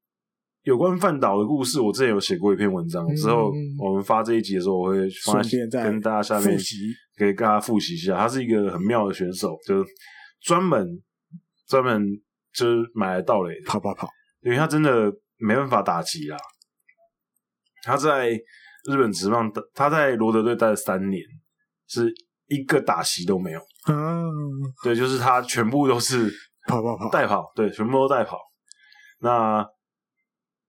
[0.66, 3.06] 有关范岛的故事，我之前有写过一篇文章。
[3.18, 6.58] 之后我们发这一集的时候，我会放在跟大家下面
[7.18, 8.18] 给大家复习一下。
[8.18, 9.86] 他是一个很妙的选手，就
[10.42, 10.88] 专门
[11.74, 12.08] 专门
[12.54, 14.08] 就是买来盗垒，跑跑跑，
[14.42, 16.38] 因为他真的没办法打击啦。
[17.82, 21.24] 他在日本职棒，他在罗德队待了三年，
[21.88, 22.14] 是
[22.46, 23.60] 一个打席都没有。
[23.88, 24.24] 嗯，
[24.84, 26.32] 对，就是他全部都是
[26.68, 28.38] 跑跑跑，带跑，对，全部都带跑。
[29.22, 29.66] 那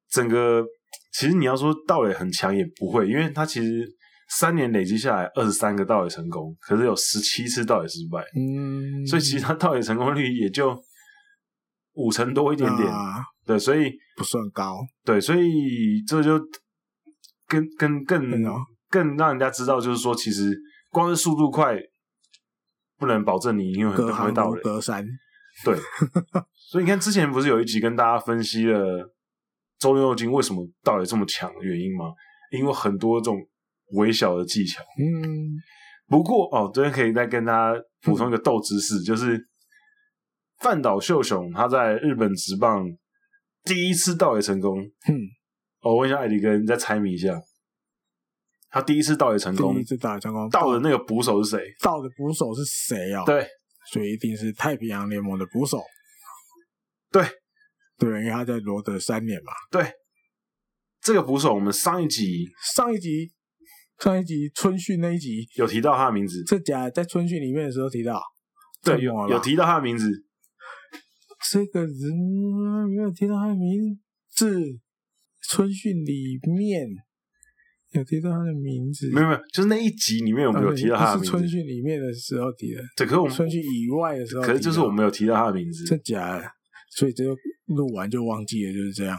[0.09, 0.64] 整个
[1.12, 3.86] 其实你要说盗垒很强也不会，因为他其实
[4.31, 10.74] 三年累积下来二十三个盗垒成功，可是有十七次盗垒失败，嗯，所以其实他盗垒成功率也就
[11.94, 16.38] 五成多一点点，啊、对，所以不算高，对，所以这就
[17.48, 18.30] 更更更
[18.88, 20.56] 更让人家知道，就是说其实
[20.90, 21.76] 光是速度快
[22.98, 25.04] 不能保证你因为很会盗垒，隔山，
[25.64, 25.76] 对，
[26.70, 29.10] 所以你看之前不是有一集跟大家分析了。
[29.80, 32.06] 周六金为什么到底这么强的原因吗？
[32.52, 33.36] 因为很多这种
[33.96, 34.80] 微小的技巧。
[34.98, 35.50] 嗯，
[36.06, 39.36] 不过哦，这边可以再跟大家补充一个斗知识，嗯、就是
[40.60, 42.85] 饭岛秀雄他在日本职棒
[43.64, 44.78] 第一次盗垒成功。
[44.81, 45.18] 嗯，
[45.81, 47.40] 我问一下艾迪哥，你再猜谜一下，
[48.70, 51.59] 他第一次盗垒成功，第一次盗垒成功，盗的那个捕手是谁？
[51.81, 53.24] 盗的捕手是谁啊？
[53.24, 53.47] 对，
[53.93, 55.82] 所以一定是太平洋联盟的捕手。
[57.10, 57.24] 对。
[57.97, 59.52] 对，因为他在罗德三年嘛。
[59.70, 59.89] 对，
[61.01, 62.44] 这个捕手，我们上一集、
[62.74, 63.31] 上一集、
[64.01, 66.43] 上一集春训那一集有提到他的名字。
[66.44, 68.20] 这假在春训里面的时候提到，
[68.82, 70.10] 对，有有提到他的名字。
[71.50, 71.92] 这个人
[72.96, 73.98] 没有提到他的名
[74.30, 74.60] 字，
[75.48, 76.88] 春训里面
[77.92, 79.10] 有提到他的名字。
[79.12, 81.24] 没有没有，就是那一集里面有没有提到他的名字？
[81.24, 82.80] 是春训里面的时候提的。
[82.96, 85.84] 对，可是我们春训以外的时候，可是就是我没有提到他的名字。
[85.84, 86.44] 真假的。
[86.96, 87.34] 所以这个
[87.66, 89.18] 录完就忘记了，就是这样。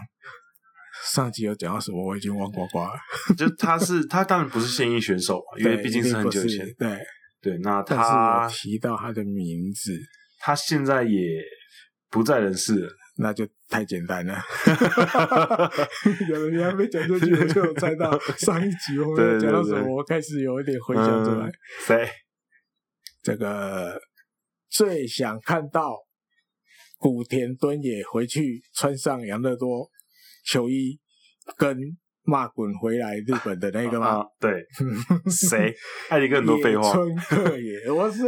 [1.14, 2.94] 上集有讲到什么，我已经忘光光了。
[3.38, 6.66] 就他是他当然不是现役选手嘛，因为毕竟是很久前。
[6.80, 6.98] 对
[7.42, 9.92] 对，那他提到他的名字，
[10.40, 11.20] 他现在也
[12.16, 14.42] 不在人世了，那就太简单了。
[16.32, 21.52] 有人还没讲出去，我就有猜到 上一集我们讲到什么，我开始有一点回想出来。
[21.86, 22.10] 谁？
[23.22, 24.00] 这个
[24.70, 26.06] 最想看到。
[26.98, 29.88] 古田敦也回去穿上养乐多
[30.46, 30.98] 球衣，
[31.58, 31.78] 跟
[32.26, 34.08] 骂滚回来日本的那个吗？
[34.20, 34.64] 啊、对，
[35.30, 35.74] 谁？
[36.10, 36.88] 艾迪哥很多废话。
[36.88, 38.24] 野村克也，我是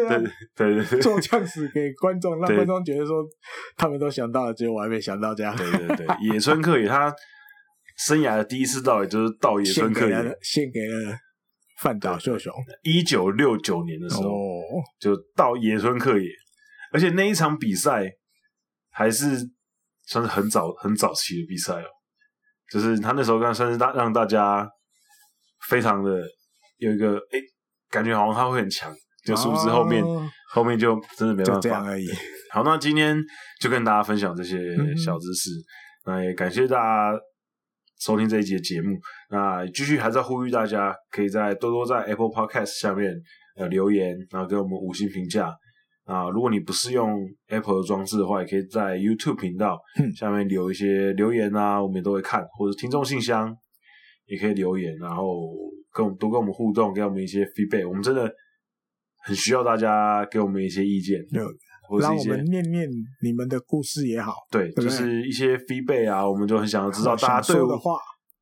[0.56, 3.26] 对对对，做呛死给观众，让观众觉得说
[3.76, 5.56] 他们都想到了，结果我还没想到这样。
[5.56, 7.14] 对对对，野村克也他
[7.98, 11.18] 生涯的第一次到也就是到野村克也，献给了
[11.82, 12.54] 范岛秀雄，
[12.84, 14.62] 一九六九年的时候，
[15.00, 16.30] 就到野村克也，
[16.92, 18.08] 而且那一场比赛
[18.92, 19.38] 还是
[20.06, 21.86] 算是很早很早期的比赛哦，
[22.72, 24.70] 就是他那时候刚算是大让大家
[25.70, 26.22] 非常的
[26.78, 27.40] 有一个哎，
[27.90, 28.94] 感觉好像他会很强，
[29.26, 30.04] 就殊不知后面
[30.52, 32.06] 后面就真的没办法这样而已。
[32.52, 33.18] 好，那今天
[33.62, 34.58] 就跟大家分享这些
[34.96, 35.50] 小知识，
[36.06, 37.20] 那也感谢大家。
[38.00, 38.96] 收听这一集的节目，
[39.32, 43.12] 那继续还在呼吁大家，可以在多多在 Apple Podcast 下面
[43.56, 45.52] 呃留言，然后给我们五星评价
[46.08, 46.28] 啊。
[46.32, 47.08] 如果你不是用
[47.50, 49.80] Apple 的装置的话，也可以在 YouTube 频道
[50.16, 53.56] 下面留一些留言啊，我们也都会看，或者听众信箱
[54.26, 55.54] 也可以留言，然后
[55.94, 57.88] 跟我们多跟我们互动，给我们一些 feedback。
[57.88, 58.28] 我们真的
[59.24, 61.20] 很需要大家给我们一些意见。
[62.02, 62.86] 让我们念念
[63.24, 67.94] 你们的故事也好，对，就是一些 feedback 啊，我们就很想要知道大家对我的话，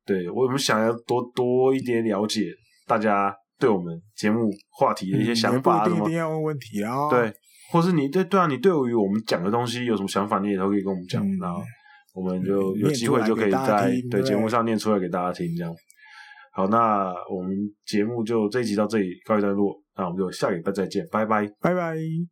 [0.04, 2.42] 对我们想要多多一点了解
[2.88, 7.32] 大家对我们节目话题的一些想法，一定要问问题啊，对，
[7.70, 11.62] 或是你对对啊，你对于我们讲的东西有什么想法，你也都可以跟我们讲，嗯、然后
[12.14, 15.72] 我们就有机会就可以在对节目上念出来给大家听，这样。
[16.52, 22.26] 好，那我们节目就这一集到这里告一段落，那我们就下礼拜再见，拜拜，拜拜。